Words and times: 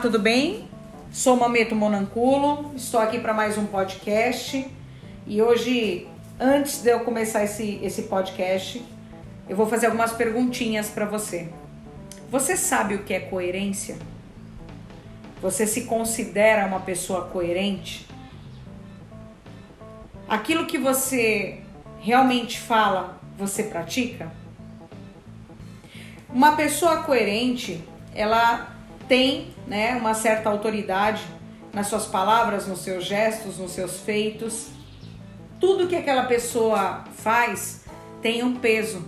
Tudo 0.00 0.20
bem? 0.20 0.68
Sou 1.10 1.36
Mameto 1.36 1.74
Monanculo, 1.74 2.72
estou 2.76 3.00
aqui 3.00 3.18
para 3.18 3.34
mais 3.34 3.58
um 3.58 3.66
podcast 3.66 4.64
e 5.26 5.42
hoje, 5.42 6.06
antes 6.38 6.82
de 6.82 6.90
eu 6.90 7.00
começar 7.00 7.42
esse, 7.42 7.80
esse 7.82 8.02
podcast, 8.02 8.80
eu 9.48 9.56
vou 9.56 9.66
fazer 9.66 9.86
algumas 9.86 10.12
perguntinhas 10.12 10.88
para 10.88 11.04
você. 11.04 11.48
Você 12.30 12.56
sabe 12.56 12.94
o 12.94 13.02
que 13.02 13.12
é 13.12 13.18
coerência? 13.18 13.98
Você 15.42 15.66
se 15.66 15.82
considera 15.82 16.64
uma 16.64 16.80
pessoa 16.80 17.24
coerente? 17.24 18.06
Aquilo 20.28 20.64
que 20.66 20.78
você 20.78 21.60
realmente 21.98 22.60
fala, 22.60 23.18
você 23.36 23.64
pratica? 23.64 24.30
Uma 26.28 26.54
pessoa 26.54 27.02
coerente, 27.02 27.82
ela 28.14 28.77
tem 29.08 29.48
né, 29.66 29.96
uma 29.96 30.14
certa 30.14 30.50
autoridade 30.50 31.22
nas 31.72 31.86
suas 31.86 32.06
palavras, 32.06 32.66
nos 32.66 32.80
seus 32.80 33.04
gestos, 33.04 33.58
nos 33.58 33.72
seus 33.72 34.00
feitos. 34.00 34.68
Tudo 35.58 35.88
que 35.88 35.96
aquela 35.96 36.24
pessoa 36.24 37.04
faz 37.16 37.84
tem 38.22 38.42
um 38.42 38.56
peso, 38.56 39.04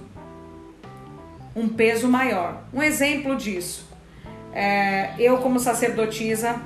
um 1.54 1.68
peso 1.68 2.08
maior. 2.08 2.62
Um 2.72 2.82
exemplo 2.82 3.36
disso, 3.36 3.88
é, 4.52 5.14
eu 5.18 5.38
como 5.38 5.60
sacerdotisa, 5.60 6.60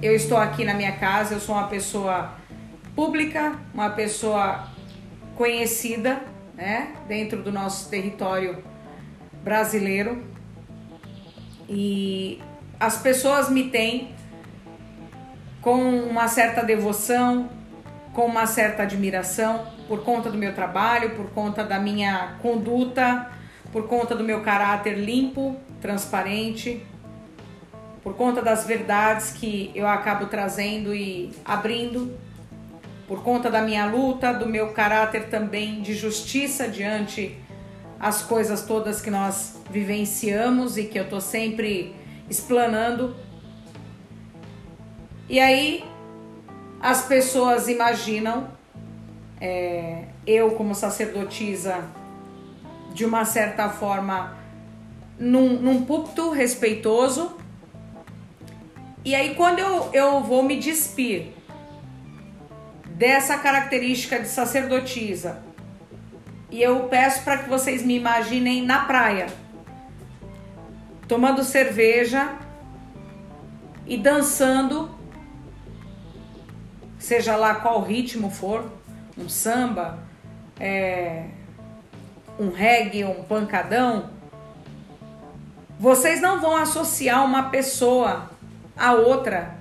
eu 0.00 0.14
estou 0.14 0.38
aqui 0.38 0.64
na 0.64 0.74
minha 0.74 0.92
casa, 0.92 1.34
eu 1.34 1.40
sou 1.40 1.54
uma 1.54 1.68
pessoa 1.68 2.34
pública, 2.94 3.58
uma 3.74 3.90
pessoa 3.90 4.68
conhecida, 5.34 6.22
né, 6.54 6.94
dentro 7.06 7.42
do 7.42 7.52
nosso 7.52 7.90
território 7.90 8.62
brasileiro 9.42 10.36
e 11.68 12.40
as 12.78 12.98
pessoas 12.98 13.50
me 13.50 13.70
têm 13.70 14.14
com 15.60 15.80
uma 16.00 16.28
certa 16.28 16.62
devoção, 16.62 17.48
com 18.12 18.26
uma 18.26 18.46
certa 18.46 18.84
admiração 18.84 19.66
por 19.88 20.02
conta 20.02 20.30
do 20.30 20.38
meu 20.38 20.54
trabalho, 20.54 21.10
por 21.10 21.30
conta 21.30 21.64
da 21.64 21.78
minha 21.78 22.36
conduta, 22.40 23.30
por 23.72 23.88
conta 23.88 24.14
do 24.14 24.24
meu 24.24 24.40
caráter 24.42 24.98
limpo, 24.98 25.56
transparente, 25.80 26.84
por 28.02 28.14
conta 28.14 28.40
das 28.40 28.64
verdades 28.64 29.32
que 29.32 29.70
eu 29.74 29.86
acabo 29.86 30.26
trazendo 30.26 30.94
e 30.94 31.32
abrindo, 31.44 32.16
por 33.06 33.22
conta 33.22 33.50
da 33.50 33.60
minha 33.60 33.86
luta, 33.86 34.32
do 34.32 34.46
meu 34.46 34.72
caráter 34.72 35.28
também 35.28 35.82
de 35.82 35.94
justiça 35.94 36.68
diante 36.68 37.36
as 37.98 38.22
coisas 38.22 38.62
todas 38.62 39.00
que 39.00 39.10
nós 39.10 39.56
vivenciamos 39.70 40.76
e 40.76 40.84
que 40.84 40.98
eu 40.98 41.08
tô 41.08 41.20
sempre 41.20 41.94
explanando. 42.28 43.16
E 45.28 45.40
aí 45.40 45.84
as 46.80 47.06
pessoas 47.06 47.68
imaginam 47.68 48.48
é, 49.40 50.04
eu 50.26 50.52
como 50.52 50.74
sacerdotisa 50.74 51.84
de 52.92 53.04
uma 53.04 53.24
certa 53.24 53.68
forma 53.68 54.36
num, 55.18 55.60
num 55.60 55.84
púlpito 55.84 56.30
respeitoso. 56.30 57.36
E 59.04 59.14
aí 59.14 59.34
quando 59.34 59.58
eu, 59.58 59.90
eu 59.92 60.22
vou 60.22 60.42
me 60.42 60.58
despir 60.58 61.28
dessa 62.86 63.38
característica 63.38 64.18
de 64.18 64.28
sacerdotisa 64.28 65.45
e 66.50 66.62
eu 66.62 66.84
peço 66.84 67.22
para 67.22 67.38
que 67.38 67.48
vocês 67.48 67.82
me 67.82 67.96
imaginem 67.96 68.64
na 68.64 68.84
praia, 68.84 69.26
tomando 71.08 71.42
cerveja 71.42 72.34
e 73.86 73.96
dançando, 73.96 74.90
seja 76.98 77.36
lá 77.36 77.56
qual 77.56 77.82
ritmo 77.82 78.30
for, 78.30 78.70
um 79.18 79.28
samba, 79.28 79.98
é, 80.58 81.26
um 82.38 82.50
reggae, 82.50 83.04
um 83.04 83.22
pancadão. 83.24 84.10
Vocês 85.78 86.20
não 86.20 86.40
vão 86.40 86.56
associar 86.56 87.24
uma 87.24 87.50
pessoa 87.50 88.30
a 88.76 88.92
outra. 88.92 89.56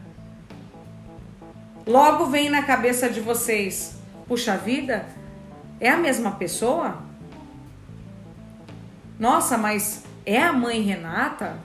Logo 1.85 2.25
vem 2.25 2.49
na 2.49 2.63
cabeça 2.63 3.09
de 3.09 3.19
vocês, 3.19 3.95
puxa 4.27 4.57
vida, 4.57 5.05
é 5.79 5.89
a 5.89 5.97
mesma 5.97 6.31
pessoa? 6.31 6.97
Nossa, 9.19 9.57
mas 9.57 10.03
é 10.25 10.41
a 10.41 10.51
mãe 10.51 10.81
Renata? 10.81 11.57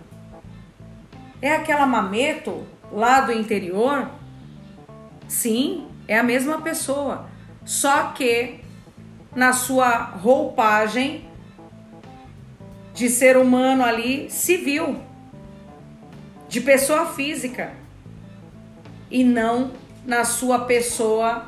É 1.43 1.55
aquela 1.55 1.87
mameto 1.87 2.67
lá 2.93 3.21
do 3.21 3.33
interior? 3.33 4.11
Sim, 5.27 5.89
é 6.07 6.19
a 6.19 6.23
mesma 6.23 6.61
pessoa. 6.61 7.27
Só 7.65 8.09
que 8.09 8.61
na 9.35 9.53
sua 9.53 9.97
roupagem 9.97 11.29
de 12.93 13.09
ser 13.09 13.37
humano 13.37 13.85
ali 13.85 14.29
civil, 14.31 15.01
de 16.49 16.61
pessoa 16.61 17.07
física, 17.07 17.73
e 19.11 19.25
não 19.25 19.73
na 20.05 20.25
sua 20.25 20.61
pessoa 20.61 21.47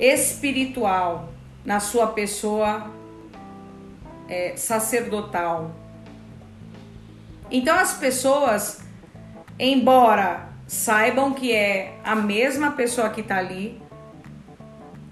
espiritual, 0.00 1.28
na 1.62 1.78
sua 1.78 2.06
pessoa 2.08 2.90
é, 4.26 4.56
sacerdotal. 4.56 5.70
Então 7.50 7.76
as 7.76 7.92
pessoas, 7.92 8.80
embora 9.58 10.48
saibam 10.66 11.34
que 11.34 11.52
é 11.52 11.98
a 12.02 12.14
mesma 12.16 12.70
pessoa 12.70 13.10
que 13.10 13.20
está 13.20 13.36
ali, 13.36 13.80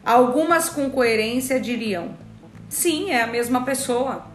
algumas 0.04 0.70
com 0.70 0.88
coerência 0.88 1.60
diriam: 1.60 2.16
sim, 2.68 3.10
é 3.10 3.22
a 3.22 3.26
mesma 3.26 3.64
pessoa. 3.64 4.26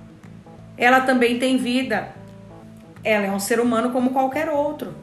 Ela 0.78 1.02
também 1.02 1.40
tem 1.40 1.58
vida. 1.58 2.14
Ela 3.04 3.26
é 3.26 3.32
um 3.32 3.40
ser 3.40 3.60
humano 3.60 3.92
como 3.92 4.12
qualquer 4.12 4.50
outro. 4.50 4.94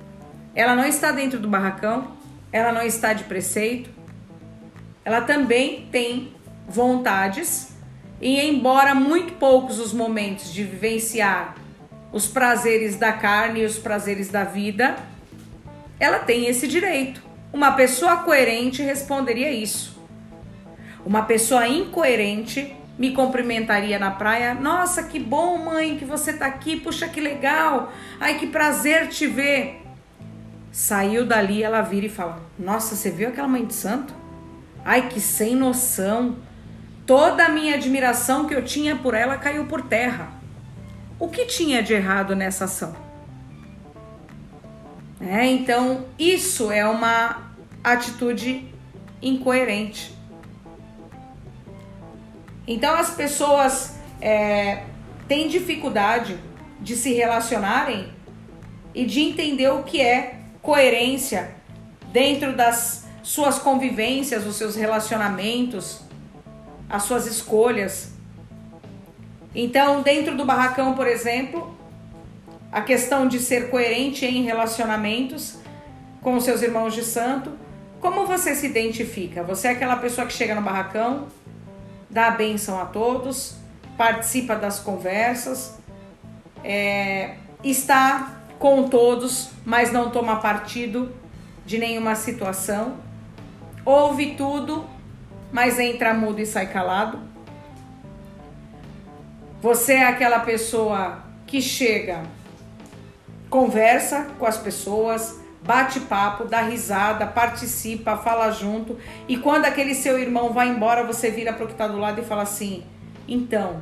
Ela 0.54 0.74
não 0.74 0.84
está 0.84 1.12
dentro 1.12 1.38
do 1.38 1.48
barracão, 1.48 2.12
ela 2.52 2.72
não 2.72 2.82
está 2.82 3.12
de 3.12 3.24
preceito, 3.24 3.90
ela 5.04 5.20
também 5.20 5.88
tem 5.90 6.32
vontades 6.68 7.74
e 8.20 8.40
embora 8.40 8.94
muito 8.94 9.34
poucos 9.34 9.78
os 9.78 9.92
momentos 9.92 10.52
de 10.52 10.62
vivenciar 10.62 11.56
os 12.12 12.26
prazeres 12.26 12.96
da 12.96 13.12
carne 13.12 13.60
e 13.60 13.64
os 13.64 13.78
prazeres 13.78 14.28
da 14.28 14.44
vida, 14.44 14.96
ela 15.98 16.18
tem 16.18 16.46
esse 16.46 16.66
direito. 16.66 17.22
Uma 17.52 17.72
pessoa 17.72 18.18
coerente 18.18 18.82
responderia 18.82 19.50
isso. 19.50 19.98
Uma 21.04 21.22
pessoa 21.22 21.66
incoerente 21.66 22.76
me 22.98 23.12
cumprimentaria 23.12 23.98
na 23.98 24.10
praia. 24.10 24.54
Nossa, 24.54 25.04
que 25.04 25.18
bom, 25.18 25.56
mãe, 25.56 25.96
que 25.96 26.04
você 26.04 26.32
tá 26.32 26.46
aqui. 26.46 26.76
Puxa, 26.78 27.08
que 27.08 27.20
legal. 27.20 27.92
Ai, 28.20 28.38
que 28.38 28.46
prazer 28.46 29.08
te 29.08 29.26
ver. 29.26 29.80
Saiu 30.70 31.24
dali, 31.24 31.62
ela 31.62 31.80
vira 31.80 32.06
e 32.06 32.10
fala: 32.10 32.40
Nossa, 32.58 32.94
você 32.94 33.10
viu 33.10 33.28
aquela 33.28 33.48
mãe 33.48 33.64
de 33.64 33.74
santo? 33.74 34.19
Ai, 34.84 35.08
que 35.08 35.20
sem 35.20 35.54
noção. 35.54 36.36
Toda 37.06 37.46
a 37.46 37.48
minha 37.48 37.74
admiração 37.74 38.46
que 38.46 38.54
eu 38.54 38.64
tinha 38.64 38.96
por 38.96 39.14
ela 39.14 39.36
caiu 39.36 39.66
por 39.66 39.82
terra. 39.82 40.28
O 41.18 41.28
que 41.28 41.44
tinha 41.46 41.82
de 41.82 41.92
errado 41.92 42.34
nessa 42.34 42.64
ação? 42.64 42.94
É, 45.20 45.44
então, 45.44 46.06
isso 46.18 46.72
é 46.72 46.86
uma 46.86 47.52
atitude 47.84 48.66
incoerente. 49.20 50.16
Então, 52.66 52.94
as 52.94 53.10
pessoas 53.10 53.98
é, 54.20 54.84
têm 55.28 55.48
dificuldade 55.48 56.38
de 56.80 56.96
se 56.96 57.12
relacionarem 57.12 58.12
e 58.94 59.04
de 59.04 59.20
entender 59.20 59.68
o 59.68 59.82
que 59.82 60.00
é 60.00 60.40
coerência 60.62 61.54
dentro 62.12 62.56
das 62.56 62.99
suas 63.22 63.58
convivências, 63.58 64.46
os 64.46 64.56
seus 64.56 64.76
relacionamentos, 64.76 66.00
as 66.88 67.04
suas 67.04 67.26
escolhas. 67.26 68.12
Então, 69.54 70.02
dentro 70.02 70.36
do 70.36 70.44
barracão, 70.44 70.94
por 70.94 71.06
exemplo, 71.06 71.76
a 72.72 72.80
questão 72.80 73.26
de 73.26 73.38
ser 73.38 73.70
coerente 73.70 74.24
em 74.24 74.42
relacionamentos 74.42 75.58
com 76.22 76.34
os 76.34 76.44
seus 76.44 76.62
irmãos 76.62 76.94
de 76.94 77.02
santo, 77.02 77.52
como 78.00 78.26
você 78.26 78.54
se 78.54 78.66
identifica? 78.66 79.42
Você 79.42 79.68
é 79.68 79.70
aquela 79.72 79.96
pessoa 79.96 80.26
que 80.26 80.32
chega 80.32 80.54
no 80.54 80.62
barracão, 80.62 81.26
dá 82.08 82.28
a 82.28 82.30
benção 82.30 82.80
a 82.80 82.86
todos, 82.86 83.56
participa 83.96 84.56
das 84.56 84.80
conversas, 84.80 85.78
é, 86.64 87.34
está 87.62 88.40
com 88.58 88.88
todos, 88.88 89.50
mas 89.64 89.92
não 89.92 90.10
toma 90.10 90.36
partido 90.36 91.12
de 91.66 91.78
nenhuma 91.78 92.14
situação 92.14 93.09
ouve 93.84 94.34
tudo, 94.34 94.84
mas 95.52 95.78
entra 95.78 96.14
mudo 96.14 96.40
e 96.40 96.46
sai 96.46 96.66
calado. 96.66 97.18
Você 99.60 99.94
é 99.94 100.06
aquela 100.06 100.40
pessoa 100.40 101.22
que 101.46 101.60
chega 101.60 102.22
conversa 103.50 104.28
com 104.38 104.46
as 104.46 104.56
pessoas, 104.56 105.40
bate 105.62 106.00
papo, 106.00 106.44
dá 106.44 106.62
risada, 106.62 107.26
participa, 107.26 108.16
fala 108.16 108.50
junto. 108.52 108.96
E 109.28 109.36
quando 109.36 109.64
aquele 109.64 109.94
seu 109.94 110.18
irmão 110.18 110.52
vai 110.52 110.68
embora, 110.68 111.04
você 111.04 111.30
vira 111.30 111.52
para 111.52 111.64
o 111.64 111.66
que 111.66 111.72
está 111.72 111.88
do 111.88 111.98
lado 111.98 112.20
e 112.20 112.24
fala 112.24 112.42
assim: 112.42 112.84
então, 113.26 113.80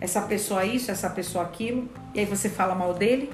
essa 0.00 0.22
pessoa 0.22 0.64
isso, 0.64 0.90
essa 0.90 1.10
pessoa 1.10 1.44
aquilo, 1.44 1.88
e 2.14 2.20
aí 2.20 2.26
você 2.26 2.48
fala 2.48 2.74
mal 2.74 2.94
dele? 2.94 3.30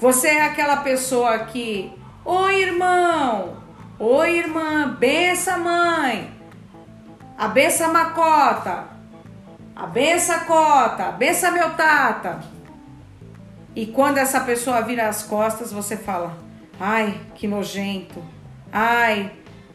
Você 0.00 0.28
é 0.28 0.44
aquela 0.44 0.78
pessoa 0.78 1.38
que, 1.40 1.92
oi 2.24 2.62
irmão, 2.62 3.56
oi 3.98 4.38
irmã, 4.38 4.96
bença 4.98 5.56
mãe, 5.56 6.32
a 7.36 7.48
bença 7.48 7.88
macota, 7.88 8.84
a 9.74 9.86
bença 9.86 10.40
cota, 10.40 11.08
a 11.08 11.12
bença 11.12 11.50
meu 11.50 11.70
tata. 11.70 12.40
E 13.74 13.86
quando 13.86 14.18
essa 14.18 14.40
pessoa 14.40 14.82
vira 14.82 15.08
as 15.08 15.22
costas, 15.22 15.72
você 15.72 15.96
fala: 15.96 16.36
ai, 16.78 17.20
que 17.34 17.48
nojento, 17.48 18.22
ai, 18.72 19.32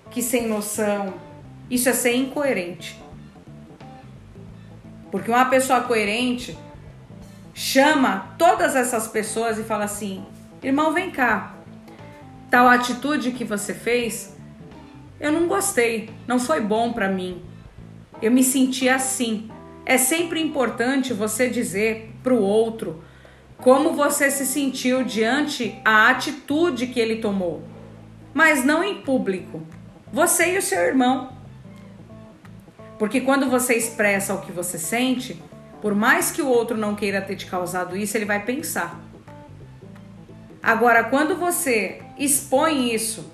que 0.10 0.22
sem 0.22 0.48
noção. 0.48 1.14
Isso 1.70 1.90
é 1.90 1.94
ser 1.94 2.16
incoerente. 2.16 3.02
Porque 5.12 5.30
uma 5.30 5.46
pessoa 5.46 5.82
coerente 5.82 6.58
chama 7.54 8.36
todas 8.38 8.76
essas 8.76 9.08
pessoas 9.08 9.58
e 9.58 9.64
fala 9.64 9.86
assim: 9.86 10.26
irmão, 10.62 10.94
vem 10.94 11.12
cá. 11.12 11.57
Tal 12.50 12.68
atitude 12.68 13.32
que 13.32 13.44
você 13.44 13.74
fez, 13.74 14.36
eu 15.20 15.32
não 15.32 15.48
gostei, 15.48 16.10
não 16.28 16.40
foi 16.40 16.62
bom 16.62 16.94
para 16.94 17.10
mim. 17.10 17.42
Eu 18.22 18.32
me 18.32 18.44
senti 18.44 18.88
assim. 18.88 19.50
É 19.86 19.98
sempre 19.98 20.42
importante 20.42 21.14
você 21.14 21.50
dizer 21.50 22.14
para 22.24 22.34
o 22.34 22.42
outro 22.42 23.04
como 23.58 23.94
você 23.94 24.30
se 24.30 24.46
sentiu 24.46 25.04
diante 25.04 25.80
a 25.84 26.10
atitude 26.10 26.88
que 26.88 27.00
ele 27.00 27.18
tomou, 27.18 27.64
mas 28.34 28.64
não 28.64 28.84
em 28.84 29.02
público. 29.02 29.62
Você 30.14 30.54
e 30.54 30.58
o 30.58 30.62
seu 30.62 30.80
irmão. 30.82 31.34
Porque 33.00 33.22
quando 33.22 33.50
você 33.50 33.76
expressa 33.76 34.34
o 34.34 34.42
que 34.42 34.52
você 34.52 34.78
sente, 34.78 35.42
por 35.82 35.94
mais 35.94 36.32
que 36.32 36.42
o 36.42 36.48
outro 36.48 36.78
não 36.78 36.96
queira 36.96 37.22
ter 37.22 37.36
te 37.36 37.46
causado 37.46 37.96
isso, 37.96 38.18
ele 38.18 38.26
vai 38.26 38.44
pensar. 38.44 39.00
Agora, 40.62 41.04
quando 41.06 41.36
você 41.36 42.02
expõe 42.18 42.94
isso 42.94 43.32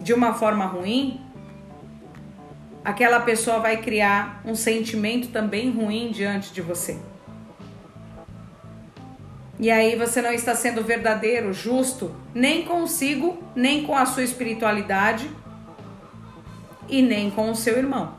de 0.00 0.12
uma 0.12 0.34
forma 0.34 0.66
ruim, 0.66 1.20
aquela 2.84 3.20
pessoa 3.20 3.58
vai 3.58 3.78
criar 3.78 4.42
um 4.44 4.54
sentimento 4.54 5.28
também 5.28 5.70
ruim 5.70 6.10
diante 6.10 6.52
de 6.52 6.60
você. 6.60 6.98
E 9.58 9.70
aí 9.70 9.96
você 9.96 10.20
não 10.20 10.32
está 10.32 10.54
sendo 10.54 10.82
verdadeiro, 10.82 11.52
justo, 11.52 12.14
nem 12.34 12.64
consigo, 12.64 13.42
nem 13.54 13.84
com 13.84 13.96
a 13.96 14.04
sua 14.04 14.24
espiritualidade 14.24 15.30
e 16.88 17.00
nem 17.00 17.30
com 17.30 17.50
o 17.50 17.56
seu 17.56 17.78
irmão. 17.78 18.14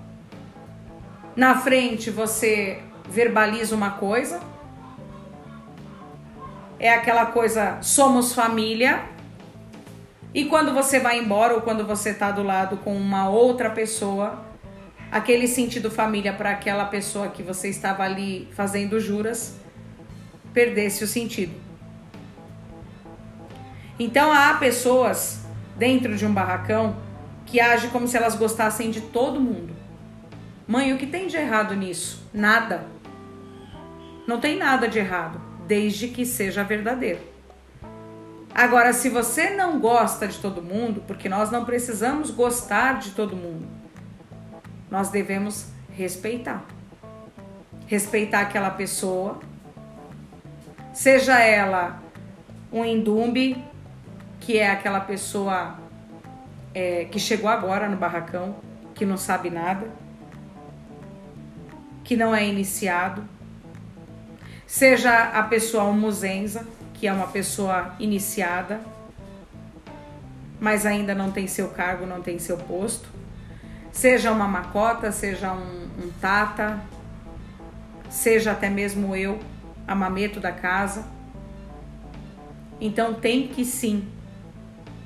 Na 1.35 1.59
frente 1.59 2.09
você 2.09 2.79
verbaliza 3.09 3.75
uma 3.75 3.91
coisa, 3.91 4.39
é 6.79 6.93
aquela 6.93 7.27
coisa 7.27 7.77
somos 7.81 8.33
família. 8.33 9.03
E 10.33 10.45
quando 10.45 10.73
você 10.73 10.99
vai 10.99 11.19
embora 11.19 11.53
ou 11.53 11.61
quando 11.61 11.85
você 11.85 12.09
está 12.09 12.31
do 12.31 12.43
lado 12.43 12.77
com 12.77 12.95
uma 12.95 13.29
outra 13.29 13.69
pessoa, 13.69 14.43
aquele 15.11 15.47
sentido 15.47 15.89
família 15.89 16.33
para 16.33 16.51
aquela 16.51 16.85
pessoa 16.85 17.29
que 17.29 17.41
você 17.41 17.69
estava 17.69 18.03
ali 18.03 18.49
fazendo 18.53 18.99
juras 18.99 19.57
perdesse 20.53 21.03
o 21.03 21.07
sentido. 21.07 21.53
Então 23.97 24.31
há 24.31 24.53
pessoas 24.55 25.45
dentro 25.77 26.15
de 26.17 26.25
um 26.25 26.33
barracão 26.33 26.97
que 27.45 27.59
agem 27.59 27.89
como 27.89 28.07
se 28.07 28.17
elas 28.17 28.35
gostassem 28.35 28.91
de 28.91 29.01
todo 29.01 29.39
mundo. 29.39 29.73
Mãe, 30.67 30.91
o 30.93 30.97
que 30.97 31.05
tem 31.05 31.27
de 31.27 31.37
errado 31.37 31.75
nisso? 31.75 32.27
Nada. 32.33 32.85
Não 34.27 34.39
tem 34.39 34.57
nada 34.57 34.87
de 34.87 34.97
errado, 34.97 35.39
desde 35.67 36.07
que 36.07 36.25
seja 36.25 36.63
verdadeiro. 36.63 37.19
Agora, 38.53 38.93
se 38.93 39.09
você 39.09 39.49
não 39.49 39.79
gosta 39.79 40.27
de 40.27 40.39
todo 40.39 40.61
mundo, 40.61 41.03
porque 41.05 41.27
nós 41.27 41.51
não 41.51 41.65
precisamos 41.65 42.31
gostar 42.31 42.99
de 42.99 43.11
todo 43.11 43.35
mundo, 43.35 43.67
nós 44.89 45.09
devemos 45.09 45.67
respeitar. 45.91 46.63
Respeitar 47.87 48.41
aquela 48.41 48.69
pessoa 48.69 49.39
Seja 50.95 51.37
ela 51.41 52.01
um 52.71 52.85
indumbe, 52.85 53.61
que 54.39 54.57
é 54.57 54.71
aquela 54.71 55.01
pessoa 55.01 55.77
é, 56.73 57.03
que 57.11 57.19
chegou 57.19 57.49
agora 57.49 57.89
no 57.89 57.97
barracão, 57.97 58.55
que 58.93 59.05
não 59.05 59.17
sabe 59.17 59.49
nada, 59.49 59.91
que 62.01 62.15
não 62.15 62.33
é 62.33 62.47
iniciado. 62.47 63.27
Seja 64.75 65.29
a 65.29 65.41
pessoa 65.43 65.89
muzenza, 65.93 66.67
que 66.95 67.07
é 67.07 67.13
uma 67.13 67.27
pessoa 67.27 67.95
iniciada, 67.97 68.81
mas 70.59 70.85
ainda 70.85 71.15
não 71.15 71.31
tem 71.31 71.47
seu 71.47 71.69
cargo, 71.69 72.05
não 72.05 72.21
tem 72.21 72.37
seu 72.39 72.57
posto. 72.57 73.07
Seja 73.89 74.33
uma 74.33 74.49
macota, 74.49 75.13
seja 75.13 75.53
um, 75.53 75.87
um 75.97 76.11
tata, 76.19 76.81
seja 78.09 78.51
até 78.51 78.69
mesmo 78.69 79.15
eu, 79.15 79.39
amameto 79.87 80.41
da 80.41 80.51
casa. 80.51 81.05
Então 82.81 83.13
tem 83.13 83.47
que 83.47 83.63
sim 83.63 84.05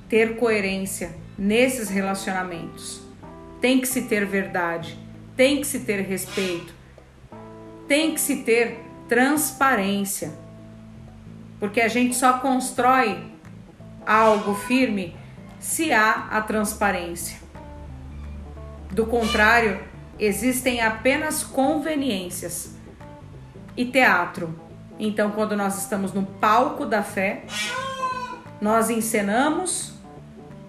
ter 0.09 0.35
coerência 0.37 1.15
nesses 1.37 1.89
relacionamentos. 1.89 3.03
Tem 3.61 3.79
que 3.79 3.87
se 3.87 4.01
ter 4.07 4.25
verdade, 4.25 4.97
tem 5.35 5.61
que 5.61 5.67
se 5.67 5.81
ter 5.81 6.01
respeito, 6.01 6.73
tem 7.87 8.15
que 8.15 8.19
se 8.19 8.37
ter 8.37 8.88
transparência. 9.09 10.31
Porque 11.59 11.81
a 11.81 11.89
gente 11.89 12.15
só 12.15 12.39
constrói 12.39 13.29
algo 14.05 14.55
firme 14.55 15.13
se 15.59 15.91
há 15.91 16.29
a 16.31 16.41
transparência. 16.41 17.37
Do 18.89 19.05
contrário, 19.05 19.81
existem 20.17 20.79
apenas 20.79 21.43
conveniências 21.43 22.77
e 23.75 23.83
teatro 23.85 24.69
então, 24.99 25.31
quando 25.31 25.55
nós 25.55 25.77
estamos 25.77 26.11
no 26.11 26.25
palco 26.25 26.85
da 26.85 27.01
fé, 27.01 27.43
nós 28.59 28.89
encenamos, 28.89 29.93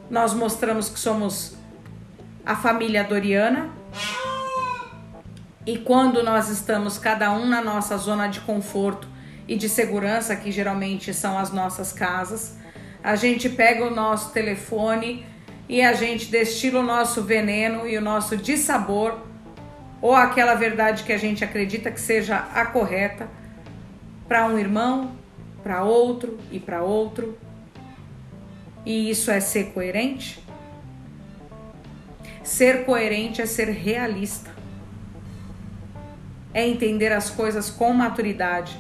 nós 0.08 0.32
mostramos 0.32 0.88
que 0.88 1.00
somos 1.00 1.56
a 2.46 2.54
família 2.54 3.02
Doriana. 3.02 3.70
E 5.70 5.78
quando 5.78 6.20
nós 6.24 6.48
estamos 6.48 6.98
cada 6.98 7.30
um 7.30 7.46
na 7.46 7.62
nossa 7.62 7.96
zona 7.96 8.26
de 8.26 8.40
conforto 8.40 9.06
e 9.46 9.54
de 9.54 9.68
segurança, 9.68 10.34
que 10.34 10.50
geralmente 10.50 11.14
são 11.14 11.38
as 11.38 11.52
nossas 11.52 11.92
casas, 11.92 12.56
a 13.04 13.14
gente 13.14 13.48
pega 13.48 13.86
o 13.86 13.94
nosso 13.94 14.32
telefone 14.32 15.24
e 15.68 15.80
a 15.80 15.92
gente 15.92 16.26
destila 16.26 16.80
o 16.80 16.82
nosso 16.82 17.22
veneno 17.22 17.86
e 17.86 17.96
o 17.96 18.00
nosso 18.00 18.36
dissabor, 18.36 19.20
ou 20.02 20.12
aquela 20.12 20.56
verdade 20.56 21.04
que 21.04 21.12
a 21.12 21.16
gente 21.16 21.44
acredita 21.44 21.92
que 21.92 22.00
seja 22.00 22.48
a 22.52 22.66
correta 22.66 23.28
para 24.26 24.46
um 24.46 24.58
irmão, 24.58 25.12
para 25.62 25.84
outro 25.84 26.36
e 26.50 26.58
para 26.58 26.82
outro. 26.82 27.38
E 28.84 29.08
isso 29.08 29.30
é 29.30 29.38
ser 29.38 29.66
coerente? 29.66 30.44
Ser 32.42 32.84
coerente 32.84 33.40
é 33.40 33.46
ser 33.46 33.68
realista. 33.68 34.58
É 36.52 36.66
entender 36.66 37.12
as 37.12 37.30
coisas 37.30 37.70
com 37.70 37.92
maturidade. 37.92 38.78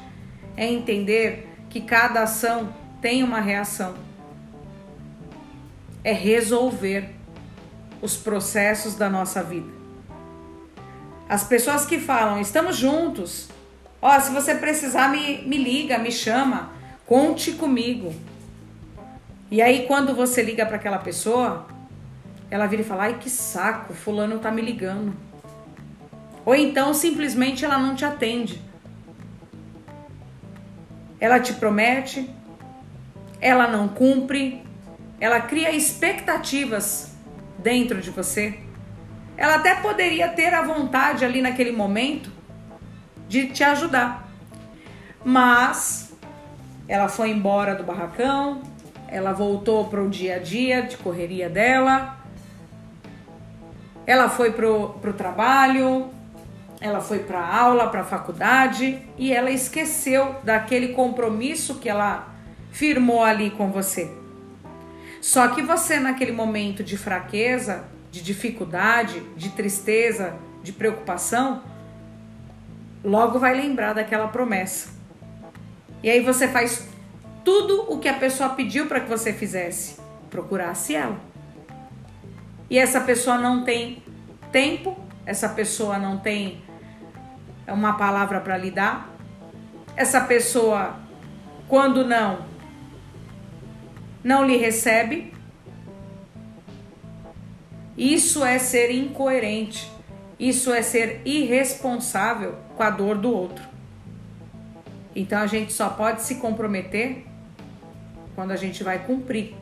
É 0.56 0.66
entender 0.66 1.48
que 1.68 1.80
cada 1.80 2.22
ação 2.22 2.74
tem 3.00 3.22
uma 3.22 3.40
reação. 3.40 3.94
É 6.02 6.12
resolver 6.12 7.10
os 8.02 8.16
processos 8.16 8.94
da 8.94 9.08
nossa 9.08 9.42
vida. 9.42 9.68
As 11.28 11.44
pessoas 11.44 11.86
que 11.86 11.98
falam, 12.00 12.40
estamos 12.40 12.76
juntos, 12.76 13.48
Ó, 14.02 14.18
se 14.18 14.30
você 14.30 14.54
precisar, 14.54 15.08
me, 15.08 15.42
me 15.42 15.58
liga, 15.58 15.98
me 15.98 16.10
chama, 16.10 16.70
conte 17.06 17.52
comigo. 17.52 18.14
E 19.50 19.60
aí, 19.60 19.84
quando 19.86 20.14
você 20.14 20.42
liga 20.42 20.64
para 20.64 20.76
aquela 20.76 20.98
pessoa, 20.98 21.66
ela 22.50 22.66
vira 22.66 22.82
e 22.82 22.84
fala: 22.84 23.04
ai, 23.04 23.18
que 23.18 23.28
saco, 23.28 23.92
Fulano 23.92 24.38
tá 24.38 24.50
me 24.50 24.62
ligando. 24.62 25.12
Ou 26.44 26.54
então, 26.54 26.94
simplesmente, 26.94 27.64
ela 27.64 27.78
não 27.78 27.94
te 27.94 28.04
atende. 28.04 28.60
Ela 31.18 31.38
te 31.38 31.52
promete, 31.52 32.30
ela 33.40 33.68
não 33.68 33.88
cumpre, 33.88 34.62
ela 35.20 35.40
cria 35.40 35.70
expectativas 35.70 37.14
dentro 37.58 38.00
de 38.00 38.10
você. 38.10 38.58
Ela 39.36 39.56
até 39.56 39.74
poderia 39.74 40.28
ter 40.28 40.54
a 40.54 40.62
vontade 40.62 41.24
ali 41.24 41.42
naquele 41.42 41.72
momento 41.72 42.30
de 43.28 43.48
te 43.48 43.62
ajudar. 43.62 44.28
Mas 45.24 46.10
Ela 46.90 47.08
foi 47.08 47.30
embora 47.30 47.76
do 47.76 47.84
barracão, 47.84 48.62
ela 49.06 49.32
voltou 49.32 49.86
para 49.86 50.02
o 50.02 50.10
dia 50.10 50.34
a 50.34 50.38
dia 50.40 50.82
de 50.82 50.96
correria 50.96 51.48
dela, 51.48 52.16
ela 54.04 54.28
foi 54.28 54.50
pro, 54.50 54.94
pro 55.00 55.12
trabalho, 55.12 56.10
ela 56.80 57.00
foi 57.00 57.18
para 57.18 57.44
aula, 57.44 57.88
para 57.88 58.02
faculdade 58.02 59.02
e 59.18 59.32
ela 59.32 59.50
esqueceu 59.50 60.36
daquele 60.42 60.88
compromisso 60.94 61.74
que 61.74 61.88
ela 61.88 62.34
firmou 62.72 63.22
ali 63.22 63.50
com 63.50 63.70
você. 63.70 64.10
Só 65.20 65.48
que 65.48 65.60
você 65.60 66.00
naquele 66.00 66.32
momento 66.32 66.82
de 66.82 66.96
fraqueza, 66.96 67.84
de 68.10 68.22
dificuldade, 68.22 69.20
de 69.36 69.50
tristeza, 69.50 70.34
de 70.62 70.72
preocupação, 70.72 71.62
logo 73.04 73.38
vai 73.38 73.54
lembrar 73.54 73.92
daquela 73.92 74.28
promessa. 74.28 74.88
E 76.02 76.08
aí 76.08 76.22
você 76.22 76.48
faz 76.48 76.88
tudo 77.44 77.92
o 77.92 77.98
que 77.98 78.08
a 78.08 78.14
pessoa 78.14 78.50
pediu 78.50 78.86
para 78.86 79.00
que 79.00 79.08
você 79.08 79.34
fizesse, 79.34 80.00
procurasse 80.30 80.94
ela. 80.94 81.20
E 82.70 82.78
essa 82.78 83.00
pessoa 83.00 83.36
não 83.36 83.64
tem 83.64 84.02
tempo, 84.50 84.96
essa 85.26 85.48
pessoa 85.48 85.98
não 85.98 86.18
tem 86.18 86.62
uma 87.70 87.94
palavra 87.94 88.40
para 88.40 88.56
lhe 88.56 88.70
dar. 88.70 89.08
Essa 89.96 90.20
pessoa, 90.20 90.96
quando 91.68 92.04
não, 92.04 92.38
não 94.22 94.44
lhe 94.44 94.56
recebe. 94.56 95.32
Isso 97.96 98.44
é 98.44 98.58
ser 98.58 98.90
incoerente. 98.90 99.90
Isso 100.38 100.72
é 100.72 100.80
ser 100.80 101.20
irresponsável 101.24 102.56
com 102.76 102.82
a 102.82 102.90
dor 102.90 103.18
do 103.18 103.30
outro. 103.30 103.64
Então 105.14 105.38
a 105.40 105.46
gente 105.46 105.72
só 105.72 105.90
pode 105.90 106.22
se 106.22 106.36
comprometer 106.36 107.26
quando 108.34 108.52
a 108.52 108.56
gente 108.56 108.82
vai 108.82 109.00
cumprir. 109.00 109.54